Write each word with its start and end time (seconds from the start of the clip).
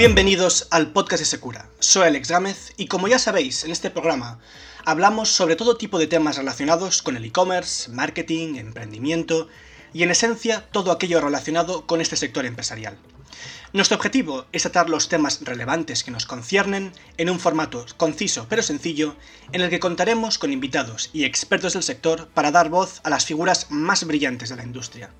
Bienvenidos 0.00 0.66
al 0.70 0.92
podcast 0.92 1.20
de 1.20 1.26
Secura. 1.26 1.68
Soy 1.78 2.04
Alex 2.04 2.30
Gámez 2.30 2.72
y 2.78 2.86
como 2.86 3.06
ya 3.06 3.18
sabéis, 3.18 3.64
en 3.64 3.70
este 3.70 3.90
programa 3.90 4.38
hablamos 4.86 5.28
sobre 5.28 5.56
todo 5.56 5.76
tipo 5.76 5.98
de 5.98 6.06
temas 6.06 6.38
relacionados 6.38 7.02
con 7.02 7.18
el 7.18 7.24
e-commerce, 7.26 7.90
marketing, 7.90 8.54
emprendimiento 8.54 9.48
y 9.92 10.02
en 10.02 10.10
esencia 10.10 10.64
todo 10.72 10.90
aquello 10.90 11.20
relacionado 11.20 11.86
con 11.86 12.00
este 12.00 12.16
sector 12.16 12.46
empresarial. 12.46 12.96
Nuestro 13.74 13.98
objetivo 13.98 14.46
es 14.52 14.62
tratar 14.62 14.88
los 14.88 15.10
temas 15.10 15.38
relevantes 15.42 16.02
que 16.02 16.10
nos 16.10 16.24
conciernen 16.24 16.94
en 17.18 17.28
un 17.28 17.38
formato 17.38 17.84
conciso 17.98 18.46
pero 18.48 18.62
sencillo 18.62 19.16
en 19.52 19.60
el 19.60 19.68
que 19.68 19.80
contaremos 19.80 20.38
con 20.38 20.50
invitados 20.50 21.10
y 21.12 21.24
expertos 21.24 21.74
del 21.74 21.82
sector 21.82 22.28
para 22.28 22.50
dar 22.50 22.70
voz 22.70 23.02
a 23.04 23.10
las 23.10 23.26
figuras 23.26 23.66
más 23.68 24.04
brillantes 24.04 24.48
de 24.48 24.56
la 24.56 24.64
industria. 24.64 25.10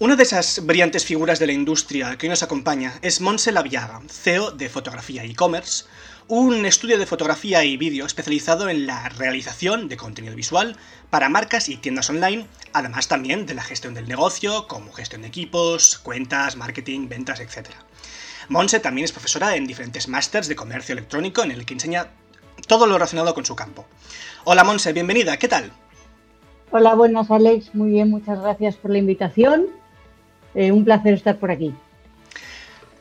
Una 0.00 0.14
de 0.14 0.22
esas 0.22 0.64
brillantes 0.64 1.04
figuras 1.04 1.40
de 1.40 1.48
la 1.48 1.52
industria 1.52 2.16
que 2.16 2.26
hoy 2.26 2.30
nos 2.30 2.44
acompaña 2.44 2.92
es 3.02 3.20
Monse 3.20 3.50
Laviaga, 3.50 4.00
CEO 4.06 4.52
de 4.52 4.68
Fotografía 4.68 5.24
e-commerce, 5.24 5.86
un 6.28 6.64
estudio 6.66 6.98
de 6.98 7.06
fotografía 7.06 7.64
y 7.64 7.76
vídeo 7.76 8.06
especializado 8.06 8.68
en 8.68 8.86
la 8.86 9.08
realización 9.08 9.88
de 9.88 9.96
contenido 9.96 10.36
visual 10.36 10.76
para 11.10 11.28
marcas 11.28 11.68
y 11.68 11.78
tiendas 11.78 12.10
online, 12.10 12.46
además 12.72 13.08
también 13.08 13.44
de 13.44 13.54
la 13.54 13.64
gestión 13.64 13.92
del 13.92 14.06
negocio, 14.06 14.68
como 14.68 14.92
gestión 14.92 15.22
de 15.22 15.28
equipos, 15.28 15.98
cuentas, 15.98 16.54
marketing, 16.54 17.08
ventas, 17.08 17.40
etc. 17.40 17.66
Monse 18.48 18.78
también 18.78 19.04
es 19.04 19.10
profesora 19.10 19.56
en 19.56 19.66
diferentes 19.66 20.06
másters 20.06 20.46
de 20.46 20.54
comercio 20.54 20.92
electrónico 20.92 21.42
en 21.42 21.50
el 21.50 21.66
que 21.66 21.74
enseña 21.74 22.06
todo 22.68 22.86
lo 22.86 22.94
relacionado 22.94 23.34
con 23.34 23.44
su 23.44 23.56
campo. 23.56 23.84
Hola 24.44 24.62
Monse, 24.62 24.92
bienvenida, 24.92 25.36
¿qué 25.38 25.48
tal? 25.48 25.72
Hola, 26.70 26.94
buenas 26.94 27.32
Alex, 27.32 27.74
muy 27.74 27.90
bien, 27.90 28.10
muchas 28.10 28.40
gracias 28.40 28.76
por 28.76 28.92
la 28.92 28.98
invitación 28.98 29.66
eh, 30.54 30.72
un 30.72 30.84
placer 30.84 31.14
estar 31.14 31.36
por 31.36 31.50
aquí. 31.50 31.72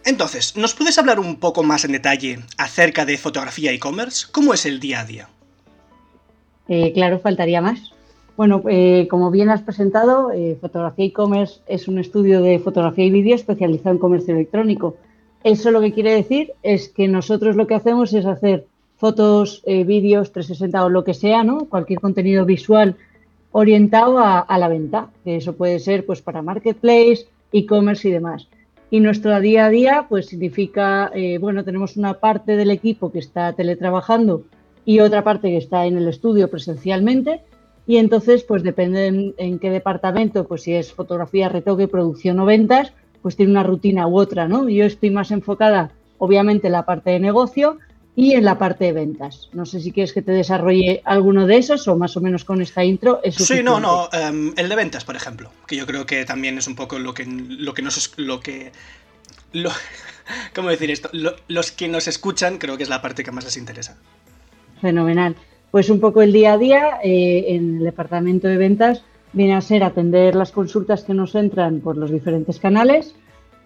Entonces, 0.06 0.56
¿nos 0.56 0.73
puedes 0.73 0.98
hablar 0.98 1.20
un 1.20 1.38
poco 1.38 1.64
más 1.64 1.84
en 1.84 1.92
detalle 1.92 2.39
acerca 2.58 3.06
de 3.06 3.17
fotografía 3.17 3.72
e-commerce? 3.72 4.28
¿Cómo 4.31 4.54
es 4.54 4.66
el 4.66 4.80
día 4.80 5.02
a 5.02 5.06
día? 5.06 5.30
Eh, 6.70 6.94
claro, 6.94 7.20
faltaría 7.20 7.62
más. 7.62 7.92
Bueno, 8.38 8.62
eh, 8.70 9.08
como 9.09 9.31
bien 9.31 9.50
has 9.50 9.64
presentado, 9.64 10.31
Fotografía 10.62 11.06
e-commerce 11.06 11.59
es 11.67 11.88
un 11.88 11.98
estudio 11.98 12.42
de 12.42 12.59
fotografía 12.59 13.06
y 13.06 13.12
vídeo 13.12 13.36
especializado 13.36 13.95
en 13.95 14.00
comercio 14.00 14.36
electrónico. 14.36 14.95
Eso 15.44 15.72
lo 15.72 15.82
que 15.82 15.92
quiere 15.92 16.14
decir 16.14 16.54
es 16.61 16.89
que 16.89 17.08
nosotros 17.08 17.56
lo 17.56 17.66
que 17.66 17.76
hacemos 17.76 18.14
es 18.14 18.26
hacer 18.26 18.66
fotos, 18.98 19.64
vídeos 19.66 20.32
360 20.32 20.86
o 20.86 20.89
lo 20.89 21.04
que 21.04 21.14
sea, 21.14 21.44
¿no? 21.44 21.66
Cualquier 21.66 22.00
contenido 22.00 22.45
visual 22.45 22.95
orientado 23.52 24.20
a, 24.20 24.39
a, 24.39 24.58
la 24.59 24.67
venta, 24.67 25.09
que 25.23 25.38
eso 25.38 25.56
puede 25.56 25.80
ser 25.80 26.06
pues 26.06 26.22
para 26.22 26.44
marketplace, 26.44 27.26
e-commerce 27.52 28.08
y 28.08 28.12
demás. 28.12 28.48
Y 28.90 29.02
nuestro 29.02 29.38
día 29.42 29.66
a 29.66 29.70
día, 29.70 30.06
pues 30.08 30.28
significa, 30.28 31.12
eh, 31.14 31.38
bueno, 31.40 31.64
tenemos 31.64 31.98
una 31.98 32.16
parte 32.16 32.56
del 32.56 32.72
equipo 32.72 33.12
que 33.12 33.20
está 33.20 33.52
teletrabajando 33.54 34.44
y 34.86 35.02
otra 35.02 35.23
parte 35.23 35.50
que 35.50 35.58
está 35.58 35.86
en 35.86 35.98
el 35.98 36.08
estudio 36.08 36.50
presencialmente. 36.50 37.42
Y 37.86 37.98
entonces, 37.98 38.44
pues 38.44 38.64
depende 38.64 39.34
en, 39.38 39.59
qué 39.59 39.70
departamento, 39.70 40.48
pues 40.48 40.64
si 40.64 40.73
es 40.73 40.94
fotografía, 40.94 41.50
retoque, 41.50 41.88
producción 41.88 42.39
o 42.39 42.45
ventas, 42.45 42.94
pues 43.22 43.36
tiene 43.36 43.52
una 43.52 43.64
rutina 43.64 44.08
u 44.08 44.17
otra, 44.17 44.48
¿no? 44.48 44.70
Yo 44.70 44.86
estoy 44.86 45.09
más 45.09 45.32
enfocada, 45.32 45.92
obviamente, 46.17 46.67
en 46.67 46.73
la 46.73 46.86
parte 46.86 47.11
de 47.11 47.20
negocio, 47.20 47.78
y 48.18 48.34
en 48.34 48.44
la 48.44 48.58
parte 48.58 48.86
de 48.86 48.94
ventas. 48.94 49.48
No 49.54 49.68
sé 49.68 49.80
si 49.80 49.92
quieres 49.92 50.12
que 50.12 50.23
te 50.23 50.32
desarrolle 50.32 51.04
alguno 51.06 51.46
de 51.46 51.58
esos 51.58 51.88
o 51.88 51.96
más 51.96 52.18
o 52.18 52.20
menos 52.20 52.44
con 52.44 52.64
esta 52.64 52.84
intro. 52.84 53.20
Es 53.23 53.36
sí, 53.36 53.62
no, 53.62 53.80
no. 53.80 54.10
Em, 54.12 54.54
el 54.58 54.68
de 54.68 54.76
ventas, 54.76 55.06
por 55.06 55.16
ejemplo, 55.16 55.52
que 55.68 55.76
yo 55.76 55.86
creo 55.86 56.08
que 56.08 56.26
también 56.26 56.58
es 56.58 56.66
un 56.66 56.76
poco 56.76 56.98
lo 56.98 57.14
que, 57.14 57.26
lo 57.28 57.76
que 57.76 57.84
nos... 57.84 58.18
Lo 58.18 58.40
que, 58.40 58.72
lo, 59.54 59.70
¿Cómo 60.56 60.70
decir 60.70 60.90
esto? 60.90 61.12
los 61.14 61.72
que 61.72 61.88
nos 61.88 62.08
escuchan 62.08 62.58
creo 62.58 62.76
que 62.76 62.82
es 62.82 62.90
la 62.90 63.04
parte 63.04 63.23
que 63.23 63.32
más 63.32 63.45
les 63.45 63.56
interesa. 63.56 63.95
Fenomenal. 64.82 65.36
Pues 65.70 65.92
un 65.92 66.00
poco 66.00 66.23
el 66.23 66.33
día 66.33 66.54
a 66.54 66.58
día 66.58 66.98
eh, 67.04 67.45
en 67.50 67.77
el 67.77 67.83
departamento 67.83 68.48
de 68.48 68.58
ventas 68.58 69.04
viene 69.32 69.54
a 69.54 69.61
ser 69.61 69.83
atender 69.83 70.33
las 70.33 70.52
consultas 70.52 71.04
que 71.04 71.14
nos 71.14 71.36
entran 71.36 71.82
por 71.82 71.95
los 71.95 72.10
diferentes 72.10 72.58
canales, 72.58 73.14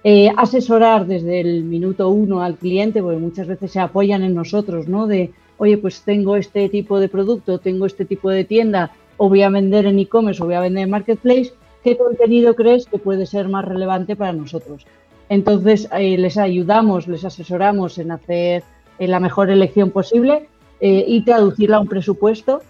eh, 0.04 0.32
asesorar 0.36 1.06
desde 1.06 1.42
el 1.42 1.64
minuto 1.64 2.10
uno 2.10 2.42
al 2.42 2.56
cliente, 2.56 3.02
porque 3.02 3.20
muchas 3.20 3.48
veces 3.48 3.72
se 3.72 3.80
apoyan 3.80 4.24
en 4.24 4.34
nosotros, 4.34 4.88
¿no? 4.88 5.06
De, 5.06 5.32
oye, 5.58 5.78
pues 5.78 6.02
tengo 6.02 6.36
este 6.36 6.70
tipo 6.70 7.00
de 7.00 7.08
producto, 7.08 7.60
tengo 7.60 7.86
este 7.86 8.06
tipo 8.06 8.30
de 8.30 8.44
tienda, 8.44 8.92
o 9.18 9.30
voy 9.30 9.44
a 9.44 9.50
vender 9.50 9.86
en 9.86 10.00
e-commerce 10.00 10.42
o 10.42 10.48
voy 10.48 10.56
a 10.56 10.62
vender 10.62 10.86
en 10.86 10.90
marketplace, 10.90 11.54
¿qué 11.84 11.98
contenido 11.98 12.56
crees 12.56 12.88
que 12.88 12.98
puede 12.98 13.28
ser 13.28 13.48
más 13.48 13.64
relevante 13.64 14.16
para 14.16 14.34
nosotros? 14.34 14.88
Entonces, 15.30 15.88
eh, 15.96 16.18
les 16.18 16.38
ayudamos, 16.38 17.08
les 17.08 17.24
asesoramos 17.24 18.00
en 18.00 18.12
hacer 18.12 18.64
eh, 18.98 19.08
la 19.08 19.20
mejor 19.20 19.50
elección 19.50 19.92
posible 19.92 20.48
y 20.84 21.22
traducirla 21.22 21.78
a 21.78 21.80
un 21.82 21.88
presupuesto 21.88 22.64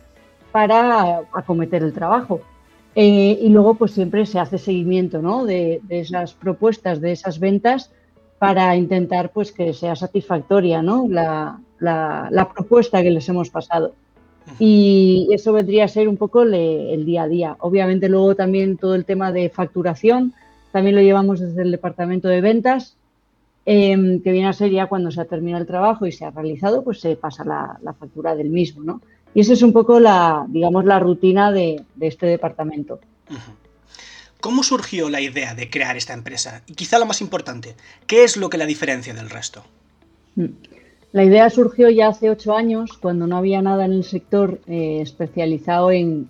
para 0.51 1.21
acometer 1.31 1.81
el 1.81 1.93
trabajo. 1.93 2.41
Eh, 2.95 3.39
y 3.41 3.49
luego, 3.49 3.75
pues 3.75 3.91
siempre 3.91 4.25
se 4.25 4.39
hace 4.39 4.57
seguimiento 4.57 5.21
¿no? 5.21 5.45
de, 5.45 5.81
esas 5.89 6.33
propuestas, 6.33 6.99
de 6.99 7.13
esas 7.13 7.39
ventas, 7.39 7.91
para 8.37 8.75
intentar 8.75 9.31
pues 9.31 9.51
que 9.51 9.73
sea 9.73 9.95
satisfactoria 9.95 10.81
¿no? 10.81 11.07
la, 11.07 11.59
propuesta 12.53 13.01
que 13.01 13.11
les 13.11 13.27
hemos 13.29 13.49
pasado. 13.49 13.93
Y 14.59 15.29
eso 15.31 15.53
vendría 15.53 15.85
a 15.85 15.87
ser 15.87 16.09
un 16.09 16.17
poco 16.17 16.41
el 16.41 17.05
día 17.05 17.23
a 17.23 17.27
día. 17.27 17.55
Obviamente 17.59 18.09
luego 18.09 18.35
también 18.35 18.77
todo 18.77 18.95
el 18.95 19.05
tema 19.05 19.31
de 19.31 19.49
facturación, 19.49 20.33
también 20.71 20.95
lo 20.95 21.01
llevamos 21.01 21.39
desde 21.39 21.61
el 21.61 21.71
departamento 21.71 22.27
de 22.27 22.41
ventas, 22.41 22.97
em, 23.65 24.21
que 24.21 24.31
viene 24.31 24.47
a 24.47 24.53
ser 24.53 24.71
ya 24.71 24.87
cuando 24.87 25.11
se 25.11 25.21
ha 25.21 25.25
terminado 25.25 25.61
el 25.61 25.67
trabajo 25.67 26.07
y 26.07 26.11
se 26.11 26.25
ha 26.25 26.31
realizado, 26.31 26.83
pues 26.83 26.99
se 26.99 27.15
pasa 27.15 27.45
la, 27.45 27.79
la 27.83 27.93
factura 27.93 28.35
del 28.35 28.49
mismo, 28.49 28.83
¿no? 28.83 29.01
Y 29.33 29.41
esa 29.41 29.53
es 29.53 29.61
un 29.61 29.73
poco 29.73 29.99
la, 29.99 30.45
digamos, 30.47 30.85
la 30.85 30.99
rutina 30.99 31.51
de, 31.51 31.83
este 31.99 32.25
departamento. 32.25 32.99
¿Cómo 34.41 34.63
surgió 34.63 35.09
la 35.09 35.21
idea 35.21 35.53
de 35.53 35.69
crear 35.69 35.95
esta 35.95 36.13
empresa? 36.13 36.63
Y 36.67 36.73
quizá 36.73 36.99
lo 36.99 37.05
más 37.05 37.21
importante, 37.21 37.75
¿qué 38.07 38.23
es 38.23 38.37
lo 38.37 38.49
que 38.49 38.57
la 38.57 38.65
diferencia 38.65 39.13
del 39.13 39.29
resto? 39.29 39.63
Mm. 40.35 40.45
La 41.13 41.25
idea 41.25 41.49
surgió 41.49 41.89
ya 41.89 42.07
hace 42.07 42.29
ocho 42.29 42.55
años, 42.55 42.93
cuando 42.93 43.27
no 43.27 43.35
había 43.35 43.61
nada 43.61 43.85
en 43.85 43.91
el 43.91 44.03
sector 44.05 44.61
eh, 44.67 44.99
especializado 45.01 45.91
en, 45.91 46.29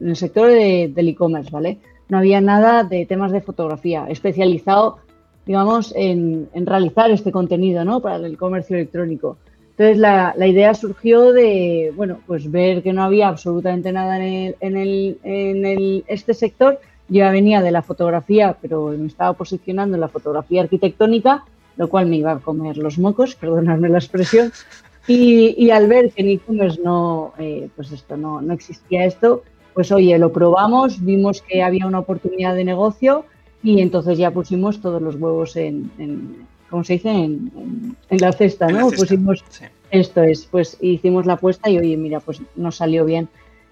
el 0.00 0.16
sector 0.16 0.50
del 0.50 1.08
e-commerce, 1.08 1.50
¿vale? 1.52 1.78
No 2.08 2.18
había 2.18 2.40
nada 2.40 2.82
de 2.82 3.06
temas 3.06 3.30
de 3.30 3.40
fotografía 3.40 4.06
especializado, 4.08 4.98
digamos, 5.46 5.94
en, 5.94 6.48
en 6.52 6.66
realizar 6.66 7.12
este 7.12 7.30
contenido, 7.30 7.84
¿no? 7.84 8.00
Para 8.00 8.16
el 8.16 8.36
comercio 8.36 8.76
electrónico. 8.76 9.38
Entonces 9.78 9.98
la, 9.98 10.34
idea 10.44 10.74
surgió 10.74 11.32
de, 11.32 11.92
bueno, 11.94 12.18
pues 12.26 12.50
ver 12.50 12.82
que 12.82 12.92
no 12.92 13.04
había 13.04 13.28
absolutamente 13.28 13.92
nada 13.92 14.16
en, 14.18 14.56
el, 14.60 15.18
en, 15.22 15.64
el, 15.64 16.04
este 16.08 16.34
sector. 16.34 16.80
Yo 17.08 17.18
ya 17.18 17.30
venía 17.30 17.62
de 17.62 17.70
la 17.70 17.82
fotografía, 17.82 18.56
pero 18.60 18.88
me 18.88 19.06
estaba 19.06 19.34
posicionando 19.34 19.96
en 19.96 20.00
la 20.00 20.08
fotografía 20.08 20.62
arquitectónica, 20.62 21.44
lo 21.76 21.88
cual 21.88 22.06
me 22.06 22.16
iba 22.16 22.32
a 22.32 22.40
comer 22.40 22.76
los 22.76 22.98
mocos, 22.98 23.34
perdonadme 23.40 23.88
la 23.88 23.98
expresión. 23.98 24.50
Y, 25.06 25.70
al 25.70 25.86
ver 25.86 26.10
que 26.10 26.22
en 26.22 26.28
e-commerce 26.30 26.80
no, 26.82 27.32
eh, 27.38 27.68
pues 27.76 27.92
esto, 27.92 28.16
no, 28.16 28.42
no 28.42 28.52
existía 28.52 29.04
esto, 29.04 29.44
pues 29.74 29.92
oye, 29.92 30.18
lo 30.18 30.32
probamos, 30.32 31.04
vimos 31.04 31.40
que 31.40 31.62
había 31.62 31.86
una 31.86 32.00
oportunidad 32.00 32.56
de 32.56 32.64
negocio 32.64 33.26
y 33.62 33.80
entonces 33.80 34.18
ya 34.18 34.32
pusimos 34.32 34.80
todos 34.80 35.00
los 35.00 35.14
huevos 35.14 35.54
en, 35.54 35.92
como 36.68 36.84
se 36.84 36.94
dice, 36.94 37.10
en, 37.10 37.96
la 38.10 38.32
cesta, 38.32 38.68
¿no? 38.68 38.90
Pusimos, 38.90 39.44
esto 39.90 40.22
es, 40.22 40.46
pues 40.46 40.76
hicimos 40.80 41.26
la 41.26 41.34
apuesta 41.34 41.70
y 41.70 41.78
oye, 41.78 41.96
mira, 41.96 42.20
pues 42.20 42.42
nos 42.56 42.76
salió 42.76 43.04
bien. 43.04 43.28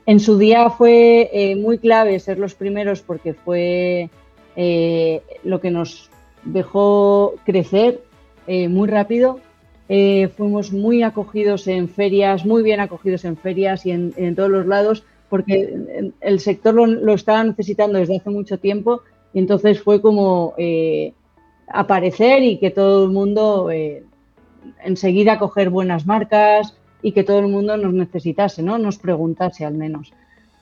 En 0.06 0.20
su 0.20 0.38
día 0.38 0.70
fue 0.70 1.30
eh, 1.32 1.56
muy 1.56 1.78
clave 1.78 2.18
ser 2.20 2.38
los 2.38 2.54
primeros 2.54 3.02
porque 3.02 3.34
fue 3.34 4.08
eh, 4.54 5.22
lo 5.44 5.60
que 5.60 5.70
nos 5.70 6.10
dejó 6.44 7.34
crecer 7.44 8.02
eh, 8.46 8.69
muy 8.69 8.88
rápido. 8.88 9.40
fuimos 10.37 10.72
muy 10.72 11.02
acogidos 11.02 11.66
en 11.66 11.88
ferias, 11.88 12.46
muy 12.46 12.62
bien 12.62 12.81
acogidos 12.81 13.25
en 13.25 13.37
ferias 13.37 13.84
y 13.84 13.90
en, 13.90 14.34
todos 14.34 14.50
los 14.50 14.66
lados, 14.66 15.04
porque 15.28 16.12
el 16.20 16.40
sector 16.40 16.75
lo, 16.75 16.87
lo, 16.87 17.14
estaba 17.14 17.44
necesitando 17.44 17.99
desde 17.99 18.16
hace 18.16 18.31
mucho 18.31 18.58
tiempo 18.58 19.02
y 19.32 19.38
entonces 19.40 19.81
fue 19.81 20.00
como 20.00 20.54
aparecer 21.68 22.42
y 22.42 22.58
que 22.58 22.70
todo 22.70 23.04
el 23.04 23.10
mundo 23.10 23.70
eh, 23.70 24.04
enseguida 24.84 25.38
coger 25.38 25.70
buenas 25.70 26.06
marcas 26.06 26.76
y 27.02 27.12
que 27.12 27.24
todo 27.24 27.38
el 27.40 27.48
mundo 27.48 27.76
nos 27.76 27.92
necesitase, 27.92 28.62
¿no? 28.62 28.78
Nos 28.78 28.98
preguntase 28.98 29.64
al 29.64 29.74
menos. 29.74 30.12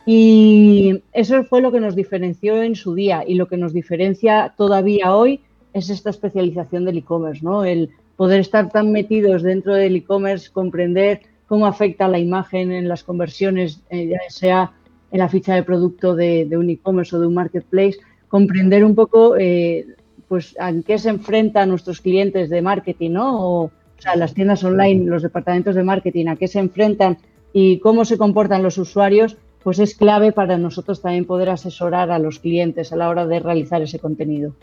Y 0.06 1.02
eso 1.12 1.44
fue 1.44 1.62
lo 1.62 1.72
que 1.72 1.80
nos 1.80 1.96
diferenció 1.96 2.62
en 2.62 2.74
su 2.74 2.94
día 2.94 3.24
y 3.26 3.34
lo 3.34 3.48
que 3.48 3.56
nos 3.56 3.72
diferencia 3.72 4.52
todavía 4.56 5.16
hoy 5.16 5.40
es 5.72 5.88
esta 5.90 6.10
especialización 6.10 6.84
del 6.84 6.98
e-commerce, 6.98 7.42
¿no? 7.42 7.64
El 7.64 7.90
poder 8.16 8.40
estar 8.40 8.70
tan 8.70 8.92
metidos 8.92 9.42
dentro 9.42 9.74
del 9.74 9.96
e-commerce, 9.96 10.50
comprender 10.52 11.22
cómo 11.48 11.66
afecta 11.66 12.08
la 12.08 12.18
imagen 12.18 12.72
en 12.72 12.88
las 12.88 13.02
conversiones, 13.02 13.80
eh, 13.90 14.08
ya 14.08 14.18
sea 14.28 14.72
en 15.10 15.18
la 15.18 15.28
ficha 15.28 15.54
de 15.54 15.62
producto 15.62 16.14
de, 16.14 16.48
un 16.56 16.70
e-commerce 16.70 17.16
o 17.16 17.20
de 17.20 17.26
un 17.26 17.34
marketplace, 17.34 17.98
comprender 18.28 18.84
un 18.84 18.94
poco 18.94 19.36
eh, 19.36 19.86
pues, 20.28 20.56
a 20.58 20.72
qué 20.86 20.98
se 20.98 21.10
enfrentan 21.10 21.68
nuestros 21.68 22.00
clientes 22.00 22.50
de 22.50 22.62
marketing, 22.62 23.12
¿no? 23.12 23.40
O, 23.40 23.64
o 23.64 23.70
sea, 23.98 24.16
las 24.16 24.34
tiendas 24.34 24.64
online, 24.64 25.06
los 25.06 25.22
departamentos 25.22 25.74
de 25.74 25.82
marketing, 25.82 26.26
a 26.26 26.36
qué 26.36 26.48
se 26.48 26.58
enfrentan 26.58 27.18
y 27.52 27.78
cómo 27.78 28.04
se 28.04 28.18
comportan 28.18 28.62
los 28.62 28.78
usuarios, 28.78 29.36
pues 29.62 29.78
es 29.78 29.94
clave 29.94 30.32
para 30.32 30.58
nosotros 30.58 31.00
también 31.00 31.24
poder 31.24 31.48
asesorar 31.48 32.10
a 32.10 32.18
los 32.18 32.38
clientes 32.38 32.92
a 32.92 32.96
la 32.96 33.08
hora 33.08 33.26
de 33.26 33.40
realizar 33.40 33.80
ese 33.80 33.98
contenido. 33.98 34.54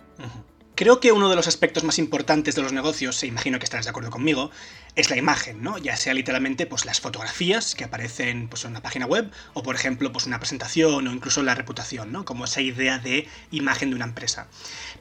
Creo 0.76 1.00
que 1.00 1.12
uno 1.12 1.30
de 1.30 1.36
los 1.36 1.48
aspectos 1.48 1.84
más 1.84 2.00
importantes 2.00 2.56
de 2.56 2.62
los 2.62 2.74
negocios, 2.74 3.22
e 3.22 3.28
imagino 3.28 3.60
que 3.60 3.66
estarás 3.66 3.86
de 3.86 3.90
acuerdo 3.92 4.10
conmigo, 4.10 4.52
es 4.96 5.10
la 5.10 5.18
imagen, 5.18 5.62
¿no? 5.62 5.78
Ya 5.78 5.96
sea 5.96 6.14
literalmente 6.14 6.66
pues 6.66 6.86
las 6.86 7.02
fotografías 7.02 7.76
que 7.76 7.84
aparecen 7.84 8.48
pues, 8.48 8.64
en 8.64 8.72
una 8.72 8.82
página 8.82 9.06
web, 9.06 9.30
o 9.54 9.64
por 9.64 9.76
ejemplo, 9.76 10.12
pues 10.12 10.26
una 10.26 10.40
presentación, 10.40 11.08
o 11.08 11.12
incluso 11.12 11.44
la 11.44 11.56
reputación, 11.56 12.12
¿no? 12.12 12.26
Como 12.26 12.46
esa 12.46 12.62
idea 12.62 12.98
de 12.98 13.28
imagen 13.52 13.90
de 13.90 13.96
una 13.98 14.06
empresa. 14.06 14.48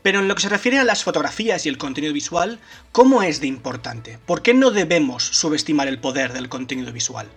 Pero 0.03 0.19
en 0.19 0.29
lo 0.29 0.35
que 0.35 0.43
se 0.43 0.49
refiere 0.49 0.79
a 0.79 0.85
las 0.85 1.05
fotografías 1.05 1.65
y 1.65 1.69
el 1.69 1.79
contenido 1.79 2.13
visual, 2.13 2.61
¿cómo 2.93 3.23
es 3.23 3.41
de 3.41 3.47
importante? 3.47 4.19
¿Por 4.27 4.43
qué 4.43 4.53
no 4.53 4.73
debemos 4.73 5.25
subestimar 5.25 5.89
el 5.89 6.01
poder 6.01 6.33
del 6.33 6.49
contenido 6.49 6.93
visual? 6.93 7.29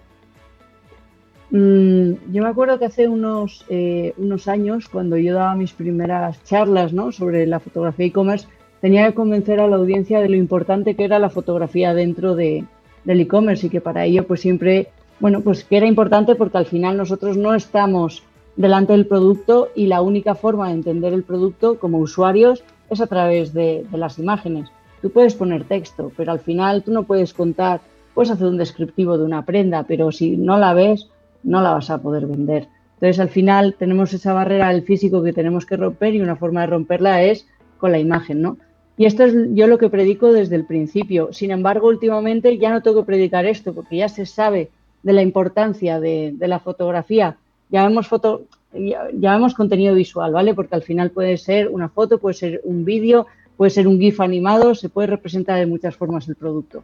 Mm, 1.54 2.34
yo 2.34 2.42
me 2.42 2.50
acuerdo 2.50 2.80
que 2.80 2.86
hace 2.86 3.08
unos, 3.08 3.64
eh, 3.70 4.16
unos 4.18 4.48
años, 4.48 4.90
cuando 4.90 5.18
yo 5.18 5.36
daba 5.36 5.54
mis 5.54 5.72
primeras 5.72 6.44
charlas 6.46 6.94
¿no? 6.94 7.12
sobre 7.12 7.46
la 7.46 7.60
fotografía 7.60 8.08
e-commerce, 8.08 8.48
tenía 8.82 9.06
que 9.06 9.14
convencer 9.14 9.60
a 9.60 9.68
la 9.68 9.76
audiencia 9.76 10.20
de 10.20 10.30
lo 10.30 10.36
importante 10.36 10.96
que 10.96 11.04
era 11.04 11.20
la 11.20 11.30
fotografía 11.30 11.94
dentro 11.94 12.34
de, 12.34 12.66
del 13.04 13.22
e-commerce 13.22 13.68
y 13.68 13.70
que 13.70 13.82
para 13.82 14.04
ello 14.04 14.26
pues 14.26 14.42
siempre, 14.42 14.88
bueno, 15.20 15.42
pues 15.42 15.64
que 15.64 15.78
era 15.78 15.86
importante 15.86 16.34
porque 16.34 16.58
al 16.58 16.66
final 16.66 16.98
nosotros 16.98 17.38
no 17.38 17.54
estamos 17.54 18.24
delante 18.56 18.94
del 18.94 19.06
producto 19.06 19.70
y 19.76 19.86
la 19.86 20.02
única 20.02 20.34
forma 20.34 20.70
de 20.70 20.74
entender 20.74 21.14
el 21.14 21.22
producto 21.22 21.78
como 21.78 22.00
usuarios 22.00 22.64
es 22.90 23.00
a 23.00 23.06
través 23.06 23.54
de 23.54 23.86
las 23.92 24.18
imágenes. 24.18 24.72
Tú 25.04 25.12
puedes 25.12 25.36
poner 25.36 25.66
texto, 25.66 26.12
pero 26.18 26.32
al 26.32 26.40
final 26.40 26.82
tú 26.82 26.92
no 26.92 27.04
puedes 27.04 27.32
contar, 27.32 27.82
puedes 28.16 28.32
hacer 28.32 28.48
un 28.48 28.58
descriptivo 28.58 29.20
de 29.20 29.26
una 29.26 29.46
prenda, 29.46 29.84
pero 29.84 30.12
si 30.12 30.36
no 30.36 30.58
la 30.58 30.74
ves, 30.74 31.10
no 31.44 31.62
la 31.62 31.72
vas 31.72 31.90
a 31.90 32.02
poder 32.02 32.26
vender. 32.26 32.68
Entonces, 32.96 33.20
al 33.20 33.30
final 33.30 33.76
tenemos 33.78 34.14
esa 34.14 34.34
barrera 34.34 34.70
del 34.70 34.84
físico 34.84 35.22
que 35.22 35.34
tenemos 35.34 35.66
que 35.66 35.78
romper 35.78 36.16
y 36.16 36.22
una 36.22 36.38
forma 36.38 36.62
de 36.62 36.68
romperla 36.68 37.24
es 37.24 37.46
con 37.78 37.92
la 37.92 38.00
imagen, 38.00 38.42
¿no? 38.42 38.58
Y 38.96 39.06
esto 39.06 39.24
es 39.24 39.34
yo 39.54 39.68
lo 39.68 39.78
que 39.78 39.90
predico 39.90 40.32
desde 40.32 40.56
el 40.56 40.66
principio. 40.66 41.34
Sin 41.34 41.52
embargo, 41.52 41.88
últimamente 41.88 42.58
ya 42.58 42.72
no 42.72 42.82
tengo 42.82 43.02
que 43.02 43.08
predicar 43.08 43.46
esto 43.46 43.74
porque 43.74 43.98
ya 43.98 44.08
se 44.08 44.26
sabe 44.26 44.70
de 45.02 45.14
la 45.14 45.22
importancia 45.22 46.00
de, 46.00 46.36
la 46.40 46.60
fotografía. 46.60 47.38
Ya 47.70 47.86
vemos, 47.88 48.08
foto, 48.08 48.44
ya, 48.74 49.34
vemos 49.34 49.56
contenido 49.56 49.96
visual, 49.96 50.32
¿vale? 50.32 50.54
Porque 50.54 50.76
al 50.76 50.84
final 50.84 51.10
puede 51.10 51.38
ser 51.38 51.70
una 51.70 51.90
foto, 51.90 52.20
puede 52.20 52.36
ser 52.36 52.62
un 52.64 52.86
vídeo, 52.86 53.26
puede 53.58 53.72
ser 53.72 53.88
un 53.88 54.00
GIF 54.00 54.22
animado, 54.22 54.76
se 54.76 54.90
puede 54.90 55.08
representar 55.08 55.60
de 55.60 55.66
muchas 55.66 55.96
formas 55.96 56.30
el 56.30 56.36
producto. 56.36 56.84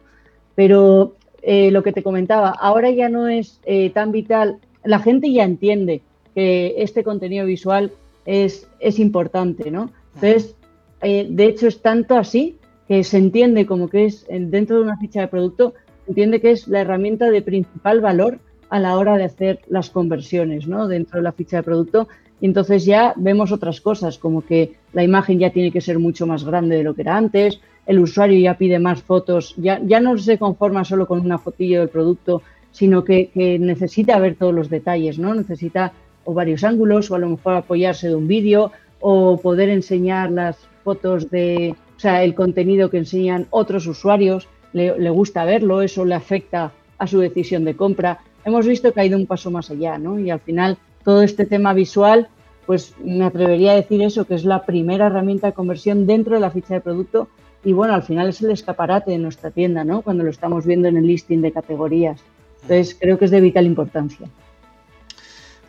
Pero 0.56 1.14
eh, 1.42 1.70
lo 1.70 1.82
que 1.82 1.92
te 1.92 2.02
comentaba, 2.02 2.50
ahora 2.50 2.90
ya 2.90 3.08
no 3.08 3.28
es 3.28 3.60
eh, 3.64 3.90
tan 3.90 4.12
vital, 4.12 4.58
la 4.84 4.98
gente 4.98 5.32
ya 5.32 5.44
entiende 5.44 6.02
que 6.34 6.74
este 6.78 7.02
contenido 7.04 7.46
visual 7.46 7.92
es, 8.26 8.68
es 8.78 8.98
importante, 8.98 9.70
¿no? 9.70 9.90
Entonces, 10.14 10.54
eh, 11.02 11.26
de 11.28 11.44
hecho 11.46 11.66
es 11.66 11.80
tanto 11.80 12.16
así 12.16 12.56
que 12.86 13.04
se 13.04 13.18
entiende 13.18 13.66
como 13.66 13.88
que 13.88 14.06
es 14.06 14.26
dentro 14.28 14.76
de 14.76 14.82
una 14.82 14.98
ficha 14.98 15.20
de 15.20 15.28
producto, 15.28 15.74
se 16.04 16.10
entiende 16.10 16.40
que 16.40 16.50
es 16.50 16.68
la 16.68 16.80
herramienta 16.80 17.30
de 17.30 17.42
principal 17.42 18.00
valor 18.00 18.38
a 18.68 18.78
la 18.78 18.96
hora 18.96 19.16
de 19.16 19.24
hacer 19.24 19.60
las 19.68 19.90
conversiones, 19.90 20.66
¿no? 20.66 20.88
Dentro 20.88 21.18
de 21.18 21.24
la 21.24 21.32
ficha 21.32 21.58
de 21.58 21.62
producto. 21.62 22.08
Y 22.40 22.46
entonces 22.46 22.84
ya 22.84 23.12
vemos 23.16 23.52
otras 23.52 23.80
cosas, 23.80 24.18
como 24.18 24.42
que 24.42 24.74
la 24.92 25.04
imagen 25.04 25.38
ya 25.38 25.50
tiene 25.50 25.70
que 25.70 25.80
ser 25.80 25.98
mucho 25.98 26.26
más 26.26 26.44
grande 26.44 26.76
de 26.76 26.82
lo 26.82 26.94
que 26.94 27.02
era 27.02 27.16
antes, 27.16 27.60
el 27.90 27.98
usuario 27.98 28.38
ya 28.38 28.56
pide 28.56 28.78
más 28.78 29.02
fotos, 29.02 29.52
ya, 29.56 29.80
ya 29.84 29.98
no 29.98 30.16
se 30.16 30.38
conforma 30.38 30.84
solo 30.84 31.08
con 31.08 31.18
una 31.18 31.38
fotillo 31.38 31.80
del 31.80 31.88
producto, 31.88 32.40
sino 32.70 33.02
que, 33.02 33.32
necesita 33.34 34.16
ver 34.20 34.36
todos 34.36 34.54
los 34.54 34.70
detalles, 34.70 35.18
¿no? 35.18 35.34
Necesita 35.34 35.92
o 36.24 36.32
varios 36.32 36.62
ángulos 36.62 37.10
o 37.10 37.16
a 37.16 37.18
lo 37.18 37.30
mejor 37.30 37.54
apoyarse 37.54 38.06
de 38.06 38.14
un 38.14 38.28
vídeo 38.28 38.70
o 39.00 39.38
poder 39.38 39.70
enseñar 39.70 40.30
las 40.30 40.56
fotos 40.84 41.30
de, 41.30 41.74
o 41.96 41.98
sea, 41.98 42.22
el 42.22 42.36
contenido 42.36 42.90
que 42.90 42.98
enseñan 42.98 43.48
otros 43.50 43.88
usuarios, 43.88 44.46
le, 44.72 44.96
le 44.96 45.10
gusta 45.10 45.44
verlo, 45.44 45.82
eso 45.82 46.04
le 46.04 46.14
afecta 46.14 46.70
a 46.96 47.08
su 47.08 47.18
decisión 47.18 47.64
de 47.64 47.74
compra. 47.74 48.20
Hemos 48.44 48.68
visto 48.68 48.92
que 48.92 49.00
ha 49.00 49.04
ido 49.04 49.18
un 49.18 49.26
paso 49.26 49.50
más 49.50 49.68
allá, 49.68 49.98
¿no? 49.98 50.16
Y 50.16 50.30
al 50.30 50.38
final 50.38 50.78
todo 51.02 51.22
este 51.22 51.44
tema 51.44 51.74
visual, 51.74 52.28
pues 52.66 52.94
me 53.02 53.24
atrevería 53.24 53.72
a 53.72 53.82
decir 53.82 54.00
eso, 54.00 54.26
que 54.26 54.36
es 54.36 54.44
la 54.44 54.64
primera 54.64 55.08
herramienta 55.08 55.48
de 55.48 55.54
conversión 55.54 56.06
dentro 56.06 56.34
de 56.34 56.40
la 56.40 56.52
ficha 56.52 56.74
de 56.74 56.80
producto 56.80 57.26
y 57.64 57.72
bueno, 57.72 57.94
al 57.94 58.02
final 58.02 58.28
es 58.28 58.40
el 58.40 58.50
escaparate 58.50 59.10
de 59.10 59.18
nuestra 59.18 59.50
tienda, 59.50 59.84
¿no? 59.84 60.02
Cuando 60.02 60.24
lo 60.24 60.30
estamos 60.30 60.64
viendo 60.64 60.88
en 60.88 60.96
el 60.96 61.06
listing 61.06 61.42
de 61.42 61.52
categorías. 61.52 62.20
Entonces, 62.62 62.96
creo 62.98 63.18
que 63.18 63.26
es 63.26 63.30
de 63.30 63.40
vital 63.40 63.66
importancia. 63.66 64.28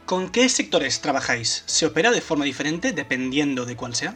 ¿Con 0.06 0.30
qué 0.30 0.50
sectores 0.50 1.02
trabajáis? 1.02 1.64
¿Se 1.66 1.86
opera 1.86 2.12
de 2.12 2.22
forma 2.22 2.46
diferente 2.46 2.92
dependiendo 2.92 3.66
de 3.66 3.76
cuál 3.76 3.96
sea? 3.96 4.16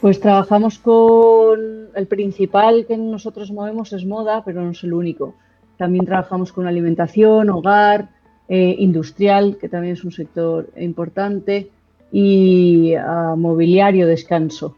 Pues 0.00 0.18
trabajamos 0.20 0.78
con 0.78 1.88
el 1.94 2.06
principal 2.08 2.86
que 2.86 2.96
nosotros 2.96 3.52
movemos 3.52 3.92
es 3.92 4.04
moda, 4.04 4.42
pero 4.44 4.60
no 4.62 4.72
es 4.72 4.82
el 4.82 4.94
único. 4.94 5.34
También 5.76 6.06
trabajamos 6.06 6.52
con 6.52 6.66
alimentación, 6.66 7.50
hogar, 7.50 8.08
eh, 8.48 8.74
industrial, 8.78 9.58
que 9.60 9.68
también 9.68 9.94
es 9.94 10.02
un 10.02 10.10
sector 10.10 10.70
importante, 10.76 11.70
y 12.10 12.94
ah, 12.94 13.34
mobiliario, 13.36 14.06
descanso. 14.06 14.76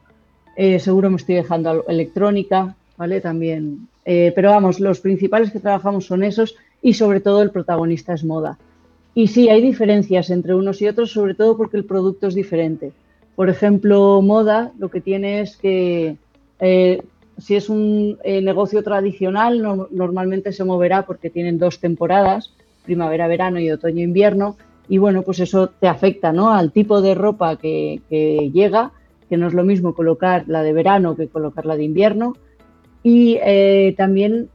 Eh, 0.57 0.79
seguro 0.79 1.11
me 1.11 1.17
estoy 1.17 1.37
dejando 1.37 1.85
electrónica, 1.89 2.75
¿vale? 2.97 3.21
También. 3.21 3.89
Eh, 4.05 4.33
pero 4.35 4.51
vamos, 4.51 4.81
los 4.81 5.01
principales 5.01 5.51
que 5.51 5.61
trabajamos 5.61 6.07
son 6.07 6.23
esos 6.23 6.55
y 6.83 6.95
sobre 6.95 7.21
todo 7.21 7.43
el 7.43 7.51
protagonista 7.51 8.15
es 8.15 8.25
moda. 8.25 8.59
Y 9.15 9.29
sí, 9.29 9.49
hay 9.49 9.63
diferencias 9.63 10.31
entre 10.31 10.55
unos 10.55 10.83
y 10.83 10.89
otros, 10.89 11.13
sobre 11.13 11.35
todo 11.35 11.57
porque 11.57 11.77
el 11.77 11.85
producto 11.85 12.27
es 12.27 12.35
diferente. 12.35 12.93
Por 13.37 13.49
ejemplo, 13.49 14.21
moda 14.23 14.73
lo 14.79 14.91
que 14.91 15.01
tiene 15.01 15.41
es 15.41 15.57
que 15.57 16.17
eh, 16.61 17.03
si 17.39 17.57
es 17.57 17.69
un 17.69 18.19
negocio 18.25 18.83
tradicional, 18.83 19.61
normalmente 19.91 20.53
se 20.53 20.65
moverá 20.65 21.03
porque 21.05 21.31
tienen 21.31 21.59
dos 21.59 21.81
temporadas, 21.81 22.53
primavera-verano 22.85 23.59
y 23.59 23.71
otoño-invierno, 23.71 24.57
y 24.89 24.99
bueno, 24.99 25.23
pues 25.23 25.41
eso 25.41 25.69
te 25.69 25.89
afecta 25.89 26.33
¿no? 26.33 26.53
al 26.53 26.71
tipo 26.71 27.01
de 27.01 27.15
ropa 27.15 27.57
que, 27.57 28.03
que 28.09 28.51
llega 28.53 28.93
que 29.29 29.37
no 29.37 29.47
es 29.47 29.55
lo 29.55 29.65
mismo 29.65 29.95
colocar 29.95 30.45
la 30.47 30.63
de 30.63 30.73
verano 30.73 31.17
que 31.17 31.29
colocar 31.29 31.67
la 31.67 31.77
de 31.77 31.85
invierno. 31.85 32.35
Y 33.03 33.39
eh, 33.43 33.95
también 33.97 34.49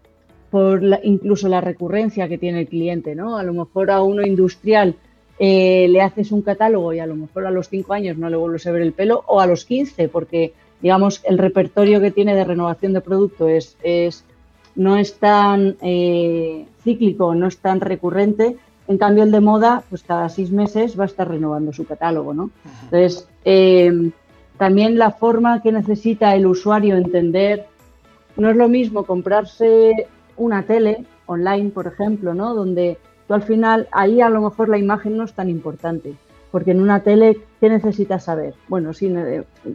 por 0.49 0.81
incluso 1.03 1.47
la 1.47 1.61
recurrencia 1.61 2.27
que 2.27 2.37
tiene 2.37 2.61
el 2.61 2.67
cliente, 2.67 3.15
¿no? 3.15 3.37
A 3.37 3.43
lo 3.43 3.53
mejor 3.53 3.91
a 3.91 4.01
uno 4.01 4.25
industrial 4.25 4.95
eh, 5.37 5.87
le 5.89 6.01
haces 6.01 6.31
un 6.31 6.41
catálogo 6.41 6.91
y 6.93 6.99
a 6.99 7.05
lo 7.05 7.15
mejor 7.15 7.45
a 7.45 7.51
los 7.51 7.69
5 7.69 7.93
años 7.93 8.17
no 8.17 8.29
le 8.29 8.37
vuelves 8.37 8.65
a 8.67 8.71
ver 8.71 8.81
el 8.81 8.93
pelo 8.93 9.23
o 9.27 9.39
a 9.39 9.47
los 9.47 9.65
15 9.65 10.09
porque, 10.09 10.53
digamos, 10.81 11.21
el 11.25 11.37
repertorio 11.37 12.01
que 12.01 12.11
tiene 12.11 12.35
de 12.35 12.43
renovación 12.43 12.93
de 12.93 13.01
producto 13.01 13.47
es, 13.47 13.77
es 13.83 14.25
no 14.75 14.97
es 14.97 15.15
tan 15.15 15.77
eh, 15.81 16.65
cíclico, 16.83 17.35
no 17.35 17.47
es 17.47 17.57
tan 17.59 17.79
recurrente. 17.79 18.57
En 18.87 18.97
cambio, 18.97 19.23
el 19.23 19.31
de 19.31 19.39
moda, 19.39 19.83
pues 19.89 20.01
cada 20.03 20.29
seis 20.29 20.51
meses 20.51 20.99
va 20.99 21.03
a 21.03 21.07
estar 21.07 21.27
renovando 21.27 21.71
su 21.73 21.85
catálogo, 21.85 22.33
¿no? 22.33 22.49
Entonces, 22.85 23.27
también 24.59 24.97
la 24.97 25.11
forma 25.11 25.61
que 25.61 25.71
necesita 25.71 26.35
el 26.35 26.45
usuario 26.45 26.97
entender, 26.97 27.65
no 28.35 28.49
es 28.49 28.57
lo 28.57 28.67
mismo 28.67 29.05
comprarse 29.05 30.07
una 30.35 30.63
tele 30.63 31.05
online, 31.27 31.69
por 31.69 31.87
ejemplo, 31.87 32.33
¿no? 32.33 32.53
Donde 32.53 32.97
tú 33.25 33.35
al 33.35 33.43
final, 33.43 33.87
ahí 33.93 34.19
a 34.19 34.29
lo 34.29 34.41
mejor 34.41 34.67
la 34.67 34.77
imagen 34.77 35.15
no 35.15 35.23
es 35.23 35.31
tan 35.31 35.49
importante, 35.49 36.13
porque 36.51 36.71
en 36.71 36.81
una 36.81 36.99
tele, 36.99 37.39
¿qué 37.61 37.69
necesitas 37.69 38.25
saber? 38.25 38.53
Bueno, 38.67 38.93
sí, 38.93 39.09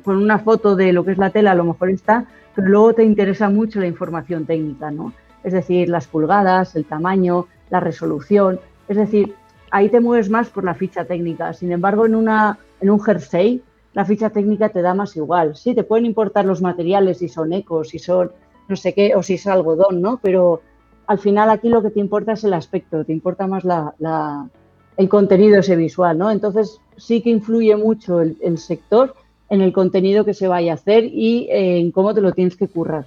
con 0.05 0.19
una 0.19 0.39
foto 0.39 0.77
de 0.77 0.93
lo 0.93 1.03
que 1.03 1.13
es 1.13 1.19
la 1.19 1.31
tele 1.31 1.49
a 1.49 1.55
lo 1.55 1.65
mejor 1.65 1.89
está, 1.89 2.27
pero 2.55 2.69
luego 2.69 2.93
te 2.93 3.05
interesa 3.05 3.49
mucho 3.49 3.81
la 3.81 3.87
información 3.87 4.45
técnica, 4.45 4.91
¿no? 4.91 5.15
Es 5.45 5.55
decir, 5.55 5.89
las 5.89 6.07
pulgadas, 6.09 6.77
el 6.77 6.85
tamaño, 6.85 7.47
la 7.71 7.81
resolución, 7.81 8.61
es 8.89 8.99
decir, 8.99 9.35
ahí 9.71 9.89
te 9.89 10.01
mueves 10.01 10.29
más 10.29 10.51
por 10.51 10.63
la 10.63 10.75
ficha 10.75 11.07
técnica. 11.07 11.55
Sin 11.55 11.73
embargo, 11.73 12.05
en, 12.05 12.15
una, 12.15 12.59
en 12.83 12.91
un 12.91 13.01
jersey, 13.01 13.63
la 13.95 14.05
ficha 14.05 14.31
técnica 14.31 14.69
te 14.69 14.83
da 14.83 14.93
más 14.93 15.17
igual. 15.17 15.57
Sí, 15.57 15.75
te 15.75 15.85
pueden 15.85 16.05
importar 16.05 16.45
los 16.45 16.61
materiales, 16.61 17.19
si 17.19 17.29
son 17.29 17.53
ecos, 17.53 17.89
si 17.89 17.99
son 17.99 18.33
no 18.69 18.77
sé 18.77 18.93
qué, 18.93 19.15
o 19.15 19.23
si 19.23 19.35
es 19.35 19.47
algodón, 19.47 20.01
¿no? 20.01 20.19
Pero 20.23 20.63
al 21.07 21.19
final 21.19 21.51
aquí 21.51 21.69
lo 21.69 21.83
que 21.83 21.91
te 21.91 22.01
importa 22.01 22.33
es 22.33 22.45
el 22.45 22.55
aspecto, 22.55 23.05
te 23.05 23.13
importa 23.13 23.47
más 23.47 23.65
la, 23.65 24.49
el 24.97 25.09
contenido 25.09 25.61
ese 25.61 25.77
visual, 25.77 26.19
¿no? 26.19 26.31
Entonces 26.31 26.81
sí 26.97 27.21
que 27.21 27.31
influye 27.31 27.77
mucho 27.77 28.21
el, 28.21 28.59
sector 28.59 29.15
en 29.51 29.61
el 29.61 29.73
contenido 29.73 30.25
que 30.25 30.35
se 30.35 30.49
vaya 30.49 30.73
a 30.73 30.75
hacer 30.75 31.05
y 31.05 31.47
en 31.51 31.93
cómo 31.93 32.15
te 32.15 32.21
lo 32.21 32.33
tienes 32.33 32.57
que 32.57 32.69
currar. 32.69 33.07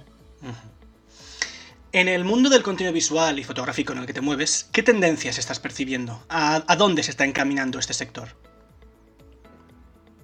En 1.90 2.06
el 2.06 2.24
mundo 2.24 2.50
del 2.50 2.62
contenido 2.62 2.92
visual 2.92 3.38
y 3.38 3.44
fotográfico 3.44 3.92
en 3.92 4.00
el 4.00 4.06
que 4.06 4.12
te 4.12 4.20
mueves, 4.20 4.68
¿qué 4.72 4.82
tendencias 4.82 5.38
estás 5.38 5.58
percibiendo? 5.58 6.20
¿A, 6.28 6.62
a 6.66 6.76
dónde 6.76 7.02
se 7.02 7.10
está 7.10 7.24
encaminando 7.24 7.78
este 7.78 7.94
sector? 7.94 8.28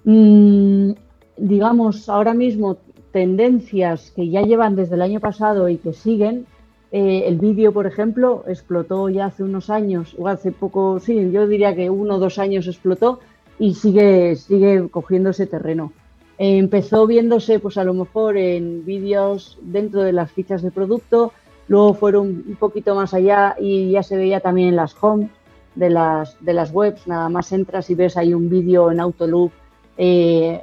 Mm, 0.05 0.91
digamos, 1.37 2.07
ahora 2.09 2.33
mismo 2.33 2.77
tendencias 3.11 4.11
que 4.11 4.29
ya 4.29 4.43
llevan 4.43 4.75
desde 4.75 4.95
el 4.95 5.01
año 5.01 5.19
pasado 5.19 5.67
y 5.67 5.77
que 5.77 5.93
siguen. 5.93 6.45
Eh, 6.91 7.23
el 7.27 7.37
vídeo, 7.39 7.73
por 7.73 7.87
ejemplo, 7.87 8.43
explotó 8.47 9.09
ya 9.09 9.25
hace 9.25 9.43
unos 9.43 9.69
años, 9.69 10.15
o 10.17 10.27
hace 10.27 10.51
poco, 10.51 10.99
sí, 10.99 11.31
yo 11.31 11.47
diría 11.47 11.75
que 11.75 11.89
uno 11.89 12.15
o 12.15 12.19
dos 12.19 12.39
años 12.39 12.67
explotó 12.67 13.19
y 13.59 13.73
sigue, 13.73 14.35
sigue 14.35 14.87
cogiendo 14.89 15.31
ese 15.31 15.47
terreno. 15.47 15.91
empezó 16.37 17.07
viéndose, 17.07 17.59
pues 17.59 17.77
a 17.77 17.83
lo 17.83 17.93
mejor 17.93 18.37
en 18.37 18.85
vídeos 18.85 19.57
dentro 19.61 20.03
de 20.03 20.11
las 20.11 20.31
fichas 20.31 20.61
de 20.61 20.71
producto, 20.71 21.31
luego 21.67 21.93
fueron 21.93 22.43
un 22.47 22.55
poquito 22.57 22.93
más 22.95 23.13
allá 23.13 23.55
y 23.59 23.91
ya 23.91 24.03
se 24.03 24.17
veía 24.17 24.41
también 24.41 24.69
en 24.69 24.75
las 24.75 24.95
home 25.01 25.29
de 25.75 25.89
las, 25.89 26.37
de 26.41 26.53
las 26.53 26.71
webs, 26.71 27.07
nada 27.07 27.29
más 27.29 27.51
entras 27.51 27.89
y 27.89 27.95
ves 27.95 28.17
ahí 28.17 28.33
un 28.33 28.49
vídeo 28.49 28.91
en 28.91 28.99
Autoloop 28.99 29.51
eh, 29.97 30.61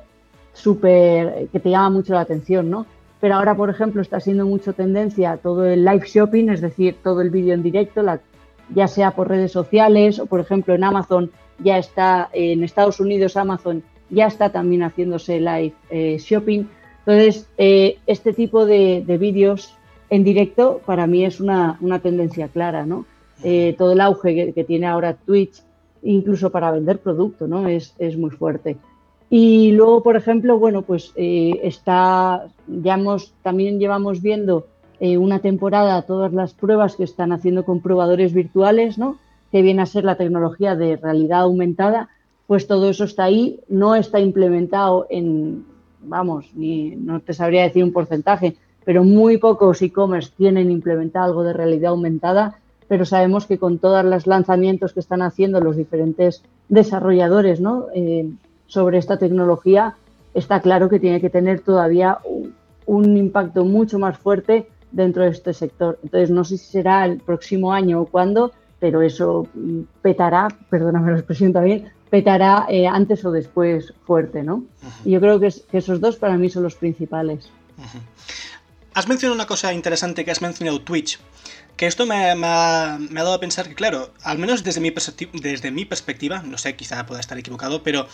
súper, 0.52 1.48
que 1.52 1.60
te 1.60 1.70
llama 1.70 1.90
mucho 1.90 2.14
la 2.14 2.20
atención, 2.20 2.70
¿no? 2.70 2.86
Pero 3.20 3.36
ahora, 3.36 3.54
por 3.54 3.70
ejemplo, 3.70 4.02
está 4.02 4.18
siendo 4.18 4.46
mucho 4.46 4.72
tendencia 4.72 5.36
todo 5.36 5.64
el 5.64 5.84
live 5.84 6.06
shopping, 6.06 6.48
es 6.48 6.60
decir, 6.60 6.96
todo 7.02 7.20
el 7.20 7.30
vídeo 7.30 7.54
en 7.54 7.62
directo, 7.62 8.02
ya 8.74 8.88
sea 8.88 9.12
por 9.12 9.28
redes 9.28 9.52
sociales 9.52 10.18
o, 10.18 10.26
por 10.26 10.40
ejemplo, 10.40 10.74
en 10.74 10.82
Amazon 10.82 11.30
ya 11.58 11.78
está, 11.78 12.30
en 12.32 12.64
Estados 12.64 12.98
Unidos 12.98 13.36
Amazon 13.36 13.84
ya 14.10 14.26
está 14.26 14.50
también 14.50 14.82
haciéndose 14.82 15.40
live 15.40 15.74
eh, 15.90 16.18
shopping. 16.18 16.64
Entonces, 17.06 17.48
eh, 17.58 17.98
este 18.06 18.32
tipo 18.32 18.66
de, 18.66 19.04
vídeos 19.18 19.74
en 20.10 20.24
directo 20.24 20.80
para 20.84 21.06
mí 21.06 21.24
es 21.24 21.40
una, 21.40 21.78
tendencia 22.02 22.48
clara, 22.48 22.86
¿no? 22.86 23.06
Eh, 23.42 23.74
todo 23.78 23.92
el 23.92 24.00
auge 24.00 24.52
que, 24.52 24.64
tiene 24.64 24.86
ahora 24.86 25.14
Twitch, 25.14 25.62
incluso 26.02 26.50
para 26.50 26.70
vender 26.70 26.98
producto, 26.98 27.48
¿no? 27.48 27.66
Es, 27.68 27.94
es 27.98 28.16
muy 28.16 28.30
fuerte. 28.30 28.76
Y 29.34 29.72
luego, 29.72 30.02
por 30.02 30.16
ejemplo, 30.16 30.58
bueno, 30.58 30.82
pues 30.82 31.14
eh, 31.16 31.58
está, 31.62 32.48
ya 32.66 32.94
hemos, 32.96 33.32
también 33.40 33.78
llevamos 33.78 34.20
viendo 34.20 34.66
eh, 35.00 35.16
una 35.16 35.38
temporada 35.38 36.02
todas 36.02 36.34
las 36.34 36.52
pruebas 36.52 36.96
que 36.96 37.04
están 37.04 37.32
haciendo 37.32 37.64
con 37.64 37.80
probadores 37.80 38.34
virtuales, 38.34 38.98
¿no? 38.98 39.16
Que 39.50 39.62
viene 39.62 39.80
a 39.80 39.86
ser 39.86 40.04
la 40.04 40.16
tecnología 40.16 40.76
de 40.76 40.98
realidad 40.98 41.40
aumentada, 41.40 42.10
pues 42.46 42.66
todo 42.66 42.90
eso 42.90 43.04
está 43.04 43.24
ahí, 43.24 43.60
no 43.70 43.94
está 43.94 44.20
implementado 44.20 45.06
en, 45.08 45.64
vamos, 46.02 46.50
ni, 46.54 46.90
no 46.90 47.20
te 47.20 47.32
sabría 47.32 47.62
decir 47.62 47.84
un 47.84 47.92
porcentaje, 47.94 48.56
pero 48.84 49.02
muy 49.02 49.38
pocos 49.38 49.80
e-commerce 49.80 50.30
tienen 50.36 50.70
implementado 50.70 51.24
algo 51.24 51.42
de 51.42 51.54
realidad 51.54 51.92
aumentada, 51.92 52.58
pero 52.86 53.06
sabemos 53.06 53.46
que 53.46 53.56
con 53.56 53.78
todos 53.78 54.04
los 54.04 54.26
lanzamientos 54.26 54.92
que 54.92 55.00
están 55.00 55.22
haciendo 55.22 55.58
los 55.62 55.78
diferentes 55.78 56.42
desarrolladores, 56.68 57.62
¿no? 57.62 57.86
Eh, 57.94 58.30
sobre 58.72 58.96
esta 58.96 59.18
tecnología, 59.18 59.96
está 60.32 60.60
claro 60.60 60.88
que 60.88 60.98
tiene 60.98 61.20
que 61.20 61.28
tener 61.28 61.60
todavía 61.60 62.18
un, 62.86 63.16
impacto 63.18 63.66
mucho 63.66 63.98
más 63.98 64.16
fuerte 64.16 64.66
dentro 64.92 65.24
de 65.24 65.28
este 65.28 65.52
sector. 65.52 65.98
Entonces, 66.02 66.30
no 66.30 66.42
sé 66.42 66.56
si 66.56 66.72
será 66.72 67.04
el 67.04 67.18
próximo 67.18 67.74
año 67.74 68.00
o 68.00 68.06
cuándo, 68.06 68.52
pero 68.80 69.02
eso 69.02 69.46
mm, 69.52 69.80
petará, 70.00 70.48
perdóname 70.70 71.12
la 71.12 71.18
expresión 71.18 71.52
también, 71.52 71.90
petará 72.08 72.64
eh, 72.70 72.86
antes 72.86 73.22
o 73.26 73.30
después 73.30 73.92
fuerte, 74.06 74.42
¿no? 74.42 74.64
Y 75.04 75.10
yo 75.10 75.20
creo 75.20 75.38
que, 75.38 75.52
esos 75.72 76.00
dos 76.00 76.16
para 76.16 76.38
mí 76.38 76.48
son 76.48 76.62
los 76.62 76.74
principales. 76.74 77.50
Has 78.94 79.06
mencionado 79.06 79.34
una 79.34 79.46
cosa 79.46 79.74
interesante 79.74 80.24
que 80.24 80.30
has 80.30 80.40
mencionado 80.40 80.80
Twitch, 80.80 81.20
que 81.76 81.86
esto 81.86 82.06
me, 82.06 82.30
ha, 82.30 82.98
dado 83.10 83.34
a 83.34 83.40
pensar 83.40 83.68
que, 83.68 83.74
claro, 83.74 84.12
al 84.22 84.38
menos 84.38 84.62
desde 84.62 84.80
mi, 84.80 84.92
desde 85.32 85.70
mi 85.70 85.84
perspectiva, 85.84 86.42
no 86.42 86.58
sé, 86.58 86.76
quizá 86.76 87.04
pueda 87.06 87.20
estar 87.20 87.38
equivocado, 87.38 87.82
pero 87.82 88.06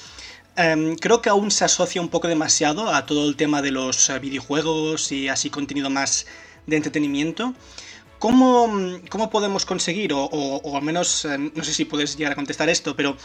Em, 0.59 0.97
creo 0.97 1.23
que 1.23 1.29
aún 1.29 1.53
se 1.53 1.65
asocia 1.65 2.01
un 2.01 2.09
poco 2.09 2.27
demasiado 2.27 2.93
a 2.93 3.07
todo 3.07 3.29
el 3.29 3.37
tema 3.37 3.63
de 3.63 3.71
los 3.71 4.11
eh, 4.11 4.19
videojuegos 4.19 5.13
y 5.13 5.29
así 5.29 5.51
contenido 5.51 5.89
más 5.89 6.27
de 6.67 6.77
entretenimiento. 6.77 7.55
¿Cómo, 8.19 8.69
cómo 9.09 9.31
podemos 9.31 9.65
conseguir, 9.65 10.11
o, 10.13 10.77
al 10.77 10.83
menos, 10.83 11.25
eh, 11.25 11.39
no 11.39 11.63
sé 11.63 11.73
si 11.73 11.85
puedes 11.85 12.17
llegar 12.17 12.33
a 12.33 12.35
contestar 12.35 12.69
esto, 12.69 12.97
pero 12.97 13.17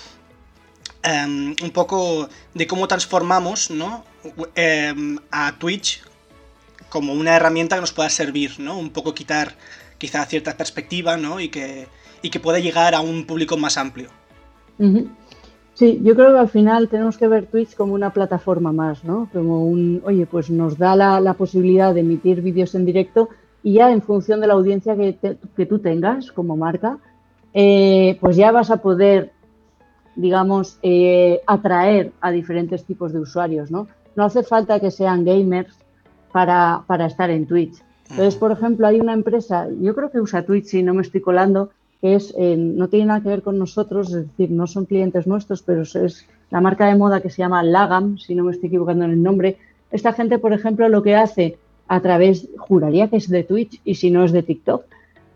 em, 1.02 1.56
un 1.64 1.72
poco 1.72 2.30
de 2.54 2.68
cómo 2.68 2.88
transformamos 2.88 3.72
¿no? 3.72 4.06
Em, 4.54 5.18
a 5.32 5.58
Twitch 5.58 6.04
como 6.90 7.14
una 7.14 7.36
herramienta 7.36 7.78
que 7.78 7.82
nos 7.82 7.94
pueda 7.94 8.12
servir, 8.12 8.60
¿no? 8.60 8.78
Un 8.78 8.92
poco 8.92 9.16
quitar 9.16 9.58
quizá 10.04 10.26
cierta 10.26 10.58
perspectiva, 10.58 11.16
¿no? 11.16 11.40
Y 11.40 11.48
que, 11.48 11.88
y 12.22 12.30
que 12.30 12.42
pueda 12.42 12.60
llegar 12.60 12.94
a 12.94 13.00
un 13.00 13.26
público 13.26 13.56
más 13.56 13.78
amplio. 13.78 14.10
Sí, 15.76 16.02
yo 16.04 16.14
creo 16.14 16.34
que 16.34 16.40
al 16.40 16.50
final 16.50 16.90
tenemos 16.90 17.18
que 17.18 17.30
ver 17.30 17.46
Twitch 17.46 17.74
como 17.74 17.94
una 17.94 18.12
plataforma 18.12 18.74
más, 18.74 19.06
¿no? 19.06 19.30
Como 19.32 19.64
un, 19.64 20.02
oye, 20.04 20.26
pues 20.26 20.50
nos 20.50 20.78
da 20.78 20.98
la, 20.98 21.34
posibilidad 21.36 21.94
de 21.94 22.02
emitir 22.02 22.42
vídeos 22.42 22.76
en 22.76 22.84
directo 22.86 23.30
y 23.64 23.76
ya 23.76 23.94
en 23.94 24.02
función 24.02 24.42
de 24.42 24.48
la 24.48 24.56
audiencia 24.56 24.98
que, 24.98 25.66
tú 25.66 25.80
tengas 25.80 26.34
como 26.34 26.58
marca, 26.58 26.98
eh, 27.54 28.18
pues 28.20 28.36
ya 28.36 28.52
vas 28.52 28.72
a 28.72 28.82
poder, 28.82 29.32
digamos, 30.18 30.80
eh, 30.84 31.40
atraer 31.48 32.12
a 32.20 32.30
diferentes 32.32 32.84
tipos 32.84 33.14
de 33.14 33.20
usuarios, 33.22 33.72
¿no? 33.72 33.88
No 34.18 34.26
hace 34.26 34.44
falta 34.44 34.82
que 34.82 34.92
sean 34.92 35.24
gamers 35.24 35.78
para, 36.34 36.84
para 36.88 37.06
estar 37.06 37.30
en 37.30 37.48
Twitch. 37.48 37.82
Entonces, 38.10 38.36
por 38.36 38.52
ejemplo, 38.52 38.86
hay 38.86 39.00
una 39.00 39.14
empresa, 39.14 39.68
yo 39.82 39.96
creo 39.96 40.12
que 40.12 40.20
usa 40.20 40.46
Twitch, 40.46 40.66
si 40.66 40.84
no 40.84 40.94
me 40.94 41.02
estoy 41.02 41.22
colando, 41.22 41.72
que 42.02 42.16
es, 42.16 42.34
eh, 42.38 42.58
no 42.58 42.90
tiene 42.90 43.06
nada 43.06 43.22
que 43.22 43.30
ver 43.30 43.42
con 43.42 43.58
nosotros, 43.58 44.14
es 44.14 44.28
decir, 44.28 44.52
no 44.52 44.68
son 44.68 44.86
clientes 44.86 45.26
nuestros, 45.26 45.62
pero 45.62 45.84
es 45.84 46.28
la 46.52 46.62
marca 46.62 46.88
de 46.88 46.96
moda 46.96 47.22
que 47.22 47.30
se 47.30 47.42
llama 47.42 47.64
Lagam, 47.64 48.18
si 48.18 48.36
no 48.36 48.44
me 48.44 48.52
estoy 48.52 48.68
equivocando 48.68 49.06
en 49.06 49.12
el 49.12 49.24
nombre. 49.24 49.58
Esta 49.90 50.14
gente, 50.14 50.38
por 50.38 50.54
ejemplo, 50.54 50.88
lo 50.90 51.02
que 51.02 51.16
hace 51.16 51.58
a 51.88 52.02
través, 52.02 52.50
juraría 52.58 53.10
que 53.10 53.18
es 53.18 53.30
de 53.30 53.44
Twitch 53.44 53.82
y 53.84 53.96
si 53.96 54.12
no 54.12 54.24
es 54.24 54.32
de 54.32 54.44
TikTok, 54.44 54.84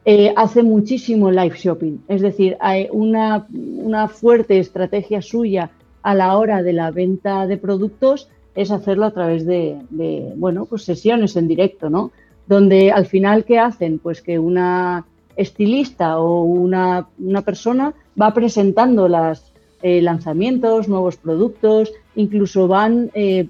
eh, 0.05 0.33
hace 0.35 0.63
muchísimo 0.63 1.31
live 1.31 1.55
shopping. 1.57 1.97
Es 2.07 2.21
decir, 2.21 2.57
hay 2.59 2.87
una, 2.91 3.47
una 3.51 4.07
fuerte 4.07 4.59
estrategia 4.59 5.21
suya 5.21 5.69
a 6.01 6.15
la 6.15 6.37
hora 6.37 6.63
de 6.63 6.73
la 6.73 6.91
venta 6.91 7.47
de 7.47 7.57
productos 7.57 8.29
es 8.55 8.71
hacerlo 8.71 9.05
a 9.05 9.11
través 9.11 9.45
de, 9.45 9.77
de, 9.89 10.33
bueno, 10.35 10.65
pues 10.65 10.83
sesiones 10.83 11.35
en 11.35 11.47
directo, 11.47 11.89
¿no? 11.89 12.11
Donde 12.47 12.91
al 12.91 13.05
final, 13.05 13.43
¿qué 13.43 13.59
hacen? 13.59 13.99
Pues 13.99 14.21
que 14.21 14.39
una 14.39 15.05
estilista 15.37 16.19
o 16.19 16.41
una, 16.43 17.07
persona 17.45 17.93
va 18.19 18.33
presentando 18.33 19.07
los 19.07 19.53
eh, 19.81 20.01
lanzamientos, 20.01 20.89
nuevos 20.89 21.15
productos, 21.17 21.93
incluso 22.15 22.67
van, 22.67 23.11
eh, 23.13 23.47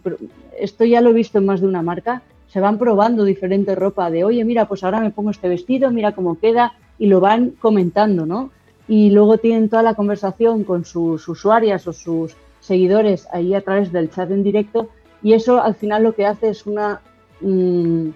esto 0.59 0.83
ya 0.83 1.01
lo 1.01 1.11
he 1.11 1.13
visto 1.13 1.37
en 1.37 1.45
más 1.45 1.61
de 1.61 1.67
una 1.67 1.81
marca, 1.81 2.21
se 2.47 2.59
van 2.59 2.77
probando 2.77 3.23
diferente 3.23 3.73
ropa 3.75 4.11
de, 4.11 4.23
oye, 4.23 4.43
mira, 4.43 4.67
pues 4.67 4.83
ahora 4.83 4.99
me 4.99 5.11
pongo 5.11 5.31
este 5.31 5.47
vestido, 5.47 5.89
mira 5.91 6.13
cómo 6.13 6.39
queda, 6.39 6.73
y 6.99 7.07
lo 7.07 7.19
van 7.19 7.51
comentando, 7.51 8.25
¿no? 8.25 8.51
Y 8.87 9.09
luego 9.11 9.37
tienen 9.37 9.69
toda 9.69 9.83
la 9.83 9.95
conversación 9.95 10.63
con 10.63 10.85
sus 10.85 11.27
usuarias 11.27 11.87
o 11.87 11.93
sus 11.93 12.35
seguidores 12.59 13.27
ahí 13.31 13.53
a 13.53 13.61
través 13.61 13.91
del 13.91 14.09
chat 14.09 14.29
en 14.31 14.43
directo, 14.43 14.89
y 15.23 15.33
eso 15.33 15.61
al 15.61 15.75
final 15.75 16.03
lo 16.03 16.13
que 16.13 16.25
hace 16.25 16.49
es 16.49 16.65
una... 16.65 17.01
Mm, 17.39 18.09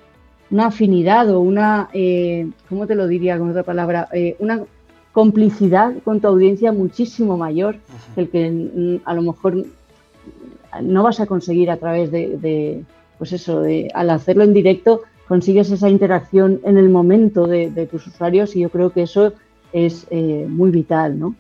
una 0.52 0.68
afinidad 0.68 1.30
o 1.30 1.40
una, 1.40 1.90
eh, 1.94 2.50
¿cómo 2.68 2.86
te 2.86 2.96
lo 2.96 3.08
diría 3.08 3.38
con 3.40 3.50
otra 3.50 3.64
palabra? 3.64 4.10
Eh, 4.12 4.36
una 4.40 4.62
complicidad 5.14 5.94
con 6.04 6.20
tu 6.20 6.28
audiencia 6.28 6.72
muchísimo 6.72 7.38
mayor 7.38 7.78
que 8.16 8.22
el 8.22 8.30
que 8.30 9.02
a 9.04 9.14
lo 9.14 9.22
mejor 9.22 9.66
no 10.82 11.04
vas 11.04 11.20
a 11.20 11.26
conseguir 11.26 11.70
a 11.70 11.78
través 11.78 12.12
de, 12.12 12.84
pues 13.18 13.34
eso, 13.34 13.62
de, 13.62 13.90
al 13.94 14.10
hacerlo 14.10 14.44
en 14.44 14.54
directo 14.54 15.02
consigues 15.28 15.72
esa 15.72 15.90
interacción 15.90 16.60
en 16.64 16.78
el 16.78 16.90
momento 16.90 17.48
de, 17.48 17.88
tus 17.90 18.08
usuarios 18.08 18.56
y 18.56 18.62
yo 18.62 18.70
creo 18.70 18.92
que 18.92 19.04
eso 19.04 19.34
es 19.74 20.06
eh, 20.12 20.46
muy 20.50 20.72
vital, 20.72 21.18
¿no? 21.18 21.36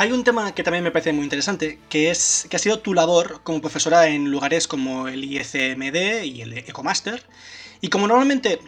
Hay 0.00 0.12
un 0.12 0.24
tema 0.24 0.54
que 0.54 0.62
también 0.62 0.82
me 0.82 0.90
parece 0.90 1.12
muy 1.12 1.24
interesante, 1.24 1.78
que 1.90 2.10
es 2.10 2.46
que 2.48 2.56
ha 2.56 2.58
sido 2.58 2.78
tu 2.78 2.94
labor 2.94 3.42
como 3.42 3.60
profesora 3.60 4.08
en 4.08 4.30
lugares 4.30 4.66
como 4.66 5.08
el 5.08 5.22
ICMD 5.24 6.24
y 6.24 6.40
el 6.40 6.56
Ecomaster. 6.56 7.22
Y 7.82 7.88
como 7.88 8.08
normalmente 8.08 8.60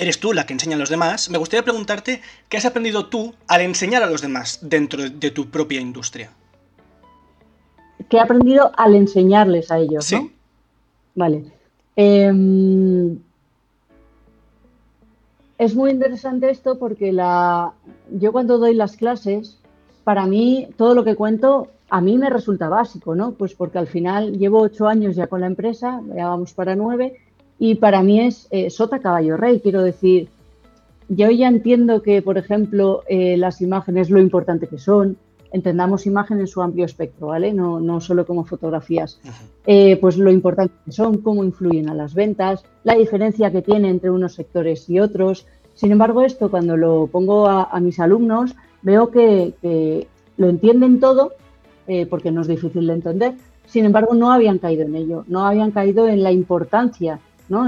eres 0.00 0.18
tú 0.18 0.32
la 0.32 0.46
que 0.46 0.52
enseña 0.52 0.74
a 0.74 0.78
los 0.80 0.88
demás, 0.88 1.30
me 1.30 1.38
gustaría 1.38 1.62
preguntarte 1.62 2.20
qué 2.48 2.56
has 2.56 2.64
aprendido 2.64 3.06
tú 3.06 3.32
al 3.46 3.60
enseñar 3.60 4.02
a 4.02 4.10
los 4.10 4.22
demás 4.22 4.58
dentro 4.60 5.08
de 5.08 5.30
tu 5.30 5.50
propia 5.50 5.80
industria. 5.80 6.32
¿Qué 8.08 8.16
he 8.16 8.20
aprendido 8.20 8.72
al 8.76 8.96
enseñarles 8.96 9.70
a 9.70 9.78
ellos? 9.78 10.04
Sí. 10.04 10.32
Vale. 11.14 11.44
Em, 11.94 13.20
es 15.58 15.76
muy 15.76 15.92
interesante 15.92 16.50
esto 16.50 16.76
porque 16.76 17.12
la... 17.12 17.72
yo 18.10 18.32
cuando 18.32 18.58
doy 18.58 18.74
las 18.74 18.96
clases 18.96 19.59
para 20.04 20.26
mí 20.26 20.68
todo 20.76 20.94
lo 20.94 21.04
que 21.04 21.16
cuento 21.16 21.68
a 21.88 22.00
mí 22.00 22.18
me 22.18 22.30
resulta 22.30 22.68
básico, 22.68 23.14
¿no? 23.14 23.32
Pues 23.32 23.54
porque 23.54 23.78
al 23.78 23.86
final 23.86 24.38
llevo 24.38 24.60
ocho 24.60 24.86
años 24.86 25.16
ya 25.16 25.26
con 25.26 25.40
la 25.40 25.48
empresa, 25.48 26.00
ya 26.14 26.28
vamos 26.28 26.54
para 26.54 26.76
nueve, 26.76 27.16
y 27.58 27.74
para 27.74 28.02
mí 28.02 28.20
es 28.20 28.46
eh, 28.50 28.70
sota 28.70 29.00
caballo 29.00 29.36
rey, 29.36 29.60
quiero 29.60 29.82
decir, 29.82 30.28
yo 31.08 31.28
ya 31.30 31.48
entiendo 31.48 32.02
que, 32.02 32.22
por 32.22 32.38
ejemplo, 32.38 33.02
eh, 33.08 33.36
las 33.36 33.60
imágenes 33.60 34.10
lo 34.10 34.20
importante 34.20 34.68
que 34.68 34.78
son, 34.78 35.16
entendamos 35.52 36.06
imagen 36.06 36.40
en 36.40 36.46
su 36.46 36.62
amplio 36.62 36.84
espectro, 36.84 37.28
¿vale? 37.28 37.52
No, 37.52 37.80
no 37.80 38.00
solo 38.00 38.24
como 38.24 38.44
fotografías. 38.44 39.20
Eh, 39.66 39.98
pues 40.00 40.16
lo 40.16 40.30
importante 40.30 40.74
que 40.84 40.92
son, 40.92 41.18
cómo 41.18 41.44
influyen 41.44 41.88
a 41.88 41.94
las 41.94 42.14
ventas, 42.14 42.64
la 42.84 42.94
diferencia 42.94 43.50
que 43.50 43.62
tiene 43.62 43.90
entre 43.90 44.10
unos 44.10 44.34
sectores 44.34 44.88
y 44.88 45.00
otros. 45.00 45.46
Sin 45.74 45.92
embargo, 45.92 46.22
esto 46.22 46.50
cuando 46.50 46.76
lo 46.76 47.08
pongo 47.08 47.48
a, 47.48 47.78
mis 47.80 47.98
alumnos, 48.00 48.54
veo 48.82 49.10
que, 49.10 50.06
lo 50.36 50.48
entienden 50.48 51.00
todo, 51.00 51.32
eh, 51.86 52.06
porque 52.06 52.30
no 52.30 52.40
es 52.40 52.48
difícil 52.48 52.86
de 52.86 52.94
entender, 52.94 53.34
sin 53.66 53.84
embargo, 53.84 54.14
no 54.14 54.32
habían 54.32 54.58
caído 54.58 54.82
en 54.82 54.96
ello, 54.96 55.24
no 55.28 55.46
habían 55.46 55.70
caído 55.70 56.08
en 56.08 56.22
la 56.22 56.32
importancia, 56.32 57.20
¿no? 57.48 57.66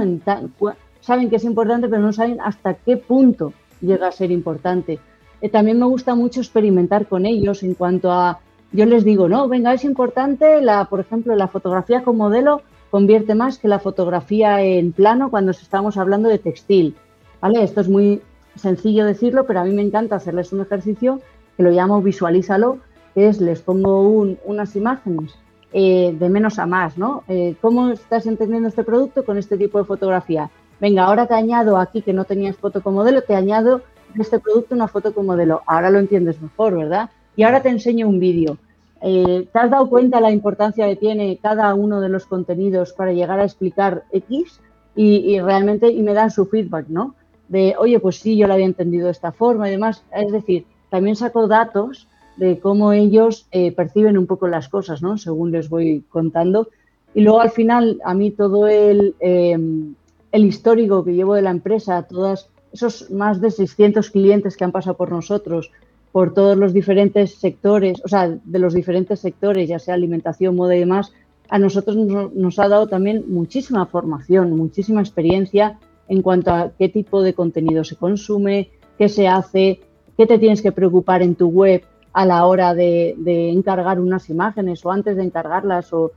saben 1.01 1.29
que 1.29 1.37
es 1.37 1.45
importante, 1.45 1.89
pero 1.89 2.01
no 2.01 2.13
saben 2.13 2.41
hasta 2.41 2.75
qué 2.75 2.97
punto 2.97 3.53
llega 3.81 4.09
a 4.09 4.13
ser 4.13 4.31
importante. 4.31 4.99
Eh, 5.41 5.49
también 5.49 5.79
me 5.79 5.87
gusta 5.87 6.15
mucho 6.15 6.41
experimentar 6.41 7.07
con 7.07 7.27
ellos 7.27 7.63
en 7.63 7.75
cuanto 7.75 8.11
a, 8.11 8.41
yo 8.73 8.87
les 8.87 9.05
digo, 9.05 9.29
no, 9.29 9.49
venga, 9.49 9.75
es 9.75 9.85
importante, 9.85 10.61
por 10.89 11.01
ejemplo, 11.01 11.35
la 11.35 11.49
fotografía 11.49 12.03
con 12.03 12.17
modelo 12.17 12.63
convierte 12.91 13.35
más 13.35 13.59
que 13.59 13.69
la 13.69 13.81
fotografía 13.81 14.63
en 14.63 14.93
plano 14.93 15.31
cuando 15.31 15.51
estamos 15.51 15.97
hablando 15.97 16.29
de 16.29 16.39
textil. 16.39 16.95
¿vale? 17.41 17.63
Esto 17.63 17.81
es 17.81 17.89
muy 17.89 18.23
sencillo 18.57 19.05
decirlo, 19.05 19.47
pero 19.47 19.61
a 19.61 19.65
mí 19.65 19.73
me 19.73 19.83
encanta 19.83 20.17
hacerles 20.17 20.53
un 20.53 20.61
ejercicio 20.61 21.21
que 21.57 21.63
lo 21.63 21.71
llamo 21.71 22.03
visualízalo, 22.03 22.79
que 23.15 23.29
es 23.29 23.41
les 23.41 23.63
pongo 23.63 24.03
unas 24.45 24.77
imágenes 24.77 25.35
eh, 25.73 26.15
de 26.19 26.29
menos 26.29 26.59
a 26.59 26.67
más, 26.67 26.99
¿no? 26.99 27.25
Eh, 27.29 27.55
¿Cómo 27.61 27.91
estás 27.91 28.27
entendiendo 28.27 28.69
este 28.69 28.85
producto 28.85 29.25
con 29.25 29.39
este 29.39 29.57
tipo 29.57 29.79
de 29.79 29.85
fotografía? 29.85 30.51
Venga, 30.81 31.05
ahora 31.05 31.27
te 31.27 31.35
añado 31.35 31.79
aquí 31.79 32.03
que 32.03 32.13
no 32.13 32.25
tenías 32.25 32.57
foto 32.57 32.83
con 32.83 32.95
modelo, 32.95 33.23
te 33.23 33.35
añado 33.35 33.83
este 34.19 34.39
producto 34.39 34.75
una 34.75 34.89
foto 34.89 35.15
con 35.15 35.27
modelo. 35.27 35.63
Ahora 35.67 35.91
lo 35.91 35.99
entiendes 35.99 36.41
mejor, 36.43 36.77
¿verdad? 36.77 37.11
Y 37.37 37.45
ahora 37.45 37.63
te 37.63 37.71
enseño 37.71 38.09
un 38.09 38.19
vídeo. 38.19 38.59
Eh, 39.01 39.49
¿Te 39.53 39.59
has 39.59 39.71
dado 39.71 39.89
cuenta 39.89 40.21
la 40.21 40.31
importancia 40.31 40.87
que 40.87 40.97
tiene 40.97 41.39
cada 41.43 41.75
uno 41.75 42.01
de 42.01 42.09
los 42.09 42.27
contenidos 42.27 42.93
para 42.93 43.13
llegar 43.13 43.41
a 43.41 43.45
explicar 43.45 44.05
X? 44.13 44.61
Y, 44.95 45.35
y, 45.35 45.41
realmente, 45.41 45.89
y 45.89 46.03
me 46.03 46.13
dan 46.13 46.31
su 46.31 46.45
feedback, 46.47 46.89
¿no? 46.89 47.15
De, 47.53 47.75
oye, 47.79 48.01
pues 48.01 48.17
sí, 48.17 48.35
yo 48.39 48.47
lo 48.47 48.55
había 48.55 48.65
entendido 48.65 49.07
de 49.07 49.13
esta 49.13 49.31
forma 49.31 49.69
y 49.69 49.73
demás. 49.73 50.03
Es 50.17 50.33
decir, 50.33 50.65
también 50.89 51.17
saco 51.17 51.49
datos 51.49 52.09
de 52.39 52.59
cómo 52.59 52.95
ellos 52.95 53.47
eh, 53.53 53.73
perciben 53.73 54.17
un 54.17 54.27
poco 54.27 54.49
las 54.49 54.71
cosas, 54.71 55.03
¿no? 55.03 55.19
Según 55.19 55.53
les 55.53 55.69
voy 55.69 56.03
contando. 56.09 56.71
Y 57.15 57.21
luego 57.21 57.43
al 57.43 57.51
final, 57.51 58.01
a 58.07 58.15
mí 58.15 58.31
todo 58.31 58.69
el, 58.69 59.15
em, 59.21 59.95
el 60.33 60.47
histórico 60.47 61.05
que 61.05 61.13
llevo 61.13 61.35
de 61.35 61.43
la 61.43 61.51
empresa, 61.51 62.05
todos 62.05 62.49
esos 62.73 63.11
más 63.11 63.43
de 63.43 63.51
600 63.51 64.11
clientes 64.11 64.57
que 64.57 64.65
han 64.65 64.73
pasado 64.73 64.97
por 64.97 65.11
nosotros, 65.11 65.71
por 66.11 66.33
todos 66.33 66.57
los 66.57 66.73
diferentes 66.73 67.35
sectores, 67.35 68.01
o 68.03 68.09
sea, 68.09 68.31
de 68.31 68.59
los 68.59 68.73
diferentes 68.73 69.21
sectores, 69.21 69.69
ya 69.69 69.79
sea 69.79 69.93
alimentación, 69.93 70.57
moda 70.57 70.75
y 70.75 70.81
demás, 70.81 71.13
a 71.51 71.59
nosotros 71.59 71.97
nos, 71.97 72.33
nos 72.33 72.59
ha 72.59 72.69
dado 72.69 72.87
también 72.87 73.27
muchísima 73.29 73.85
formación, 73.85 74.57
muchísima 74.57 75.03
experiencia 75.03 75.79
en 76.13 76.21
cuanto 76.21 76.51
a 76.51 76.73
qué 76.79 76.91
tipo 76.91 77.23
de 77.23 77.33
contenido 77.33 77.85
se 77.85 77.97
consume, 77.97 78.69
qué 78.99 79.09
se 79.09 79.29
hace, 79.29 79.81
qué 80.19 80.27
te 80.27 80.39
tienes 80.39 80.61
que 80.61 80.71
preocupar 80.71 81.23
en 81.23 81.37
tu 81.37 81.49
web 81.49 81.85
a 82.13 82.27
la 82.27 82.45
hora 82.45 82.75
de, 82.75 83.15
encargar 83.51 83.99
unas 83.99 84.29
imágenes 84.29 84.85
o 84.85 84.91
antes 84.91 85.17
de 85.17 85.23
encargarlas 85.23 85.91
o 85.95 86.13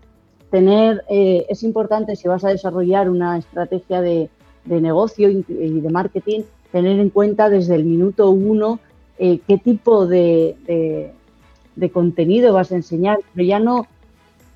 tener, 0.52 1.06
eh, 1.10 1.46
es 1.48 1.64
importante 1.64 2.18
si 2.18 2.28
vas 2.28 2.44
a 2.44 2.50
desarrollar 2.50 3.10
una 3.10 3.38
estrategia 3.38 4.02
de, 4.02 4.30
negocio 4.66 5.30
y 5.30 5.80
de 5.80 5.90
marketing, 5.90 6.42
tener 6.74 7.00
en 7.00 7.10
cuenta 7.10 7.50
desde 7.50 7.76
el 7.76 7.86
minuto 7.86 8.32
uno 8.32 8.80
eh, 9.18 9.40
qué 9.48 9.58
tipo 9.60 10.08
de, 10.08 10.58
de, 11.78 11.90
contenido 11.90 12.54
vas 12.54 12.74
a 12.74 12.76
enseñar, 12.76 13.20
pero 13.34 13.48
ya 13.48 13.60
no 13.60 13.88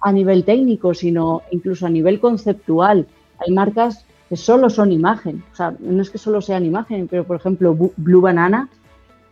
a 0.02 0.12
nivel 0.12 0.44
técnico, 0.44 0.94
sino 0.94 1.44
incluso 1.52 1.86
a 1.86 1.90
nivel 1.90 2.20
conceptual. 2.20 3.08
Hay 3.38 3.54
marcas 3.54 4.06
que 4.30 4.38
solo 4.38 4.70
son 4.70 4.92
imagen, 4.92 5.44
o 5.52 5.56
sea, 5.56 5.74
no 5.80 6.02
es 6.02 6.10
que 6.12 6.20
solo 6.20 6.40
sean 6.42 6.64
imagen, 6.64 7.08
pero 7.08 7.24
por 7.24 7.36
ejemplo 7.36 7.76
Blue 7.98 8.22
Banana 8.22 8.70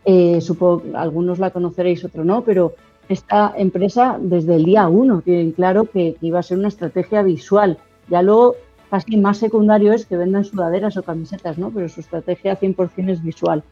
eh, 0.04 0.40
supongo 0.40 0.82
algunos 0.94 1.38
la 1.38 1.50
conoceréis, 1.50 2.04
otros 2.04 2.24
no, 2.24 2.42
pero 2.42 2.74
esta 3.08 3.52
empresa 3.56 4.18
desde 4.20 4.56
el 4.56 4.64
día 4.64 4.88
uno 4.88 5.22
tienen 5.22 5.52
claro 5.52 5.84
que, 5.84 6.16
iba 6.20 6.38
a 6.38 6.42
ser 6.42 6.58
una 6.58 6.68
estrategia 6.68 7.22
visual. 7.22 7.78
Ya 8.08 8.22
luego 8.22 8.56
casi 8.90 9.16
más 9.16 9.38
secundario 9.38 9.92
es 9.92 10.06
que 10.06 10.16
vendan 10.16 10.44
sudaderas 10.44 10.96
o 10.96 11.02
camisetas, 11.02 11.58
¿no? 11.58 11.70
Pero 11.70 11.88
su 11.88 12.00
estrategia 12.00 12.58
100% 12.58 13.10
es 13.10 13.22
visual. 13.22 13.62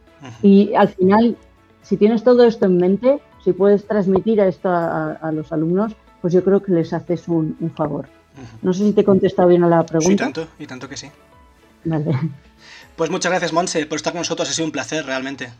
Y 0.41 0.73
al 0.75 0.89
final, 0.89 1.37
si 1.81 1.97
tienes 1.97 2.23
todo 2.23 2.43
esto 2.43 2.65
en 2.65 2.77
mente, 2.77 3.19
si 3.43 3.53
puedes 3.53 3.85
transmitir 3.85 4.41
a 4.41 4.47
esto 4.47 4.69
a, 4.69 5.31
los 5.31 5.51
alumnos, 5.51 5.95
pues 6.21 6.33
yo 6.33 6.43
creo 6.43 6.61
que 6.61 6.71
les 6.71 6.93
haces 6.93 7.27
un, 7.27 7.55
favor. 7.75 8.07
No 8.61 8.73
sé 8.73 8.85
si 8.85 8.93
te 8.93 9.01
he 9.01 9.03
contestado 9.03 9.47
bien 9.47 9.63
a 9.63 9.67
la 9.67 9.85
pregunta. 9.85 10.09
Sí, 10.09 10.15
tanto, 10.15 10.47
y 10.59 10.67
tanto 10.67 10.89
que 10.89 10.97
sí. 10.97 11.09
Vale. 11.85 12.17
Pues 12.95 13.11
muchas 13.11 13.31
gracias, 13.31 13.53
Monse, 13.53 13.85
por 13.85 13.97
estar 13.97 14.11
con 14.11 14.21
nosotros. 14.21 14.49
Ha 14.49 14.53
sido 14.53 14.65
un 14.65 14.71
placer, 14.71 15.05
realmente. 15.05 15.51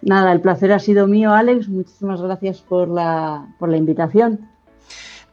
Nada, 0.00 0.32
el 0.32 0.40
placer 0.40 0.72
ha 0.72 0.78
sido 0.78 1.06
mío, 1.06 1.32
Alex. 1.32 1.68
Muchísimas 1.68 2.20
gracias 2.22 2.60
por 2.60 2.88
la, 2.88 3.46
por 3.58 3.68
la 3.68 3.76
invitación. 3.76 4.48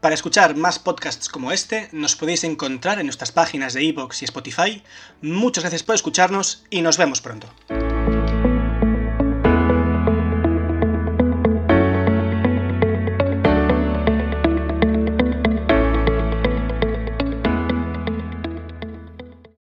Para 0.01 0.15
escuchar 0.15 0.55
más 0.55 0.79
podcasts 0.79 1.27
como 1.27 1.51
este, 1.51 1.89
nos 1.91 2.15
podéis 2.15 2.43
encontrar 2.43 2.99
en 2.99 3.05
nuestras 3.05 3.31
páginas 3.31 3.73
de 3.73 3.83
iVoox 3.83 4.21
y 4.21 4.25
Spotify. 4.25 4.83
Muchas 5.21 5.63
gracias 5.63 5.83
por 5.83 5.95
escucharnos 5.95 6.65
y 6.69 6.81
nos 6.81 6.97
vemos 6.97 7.21
pronto. 7.21 7.47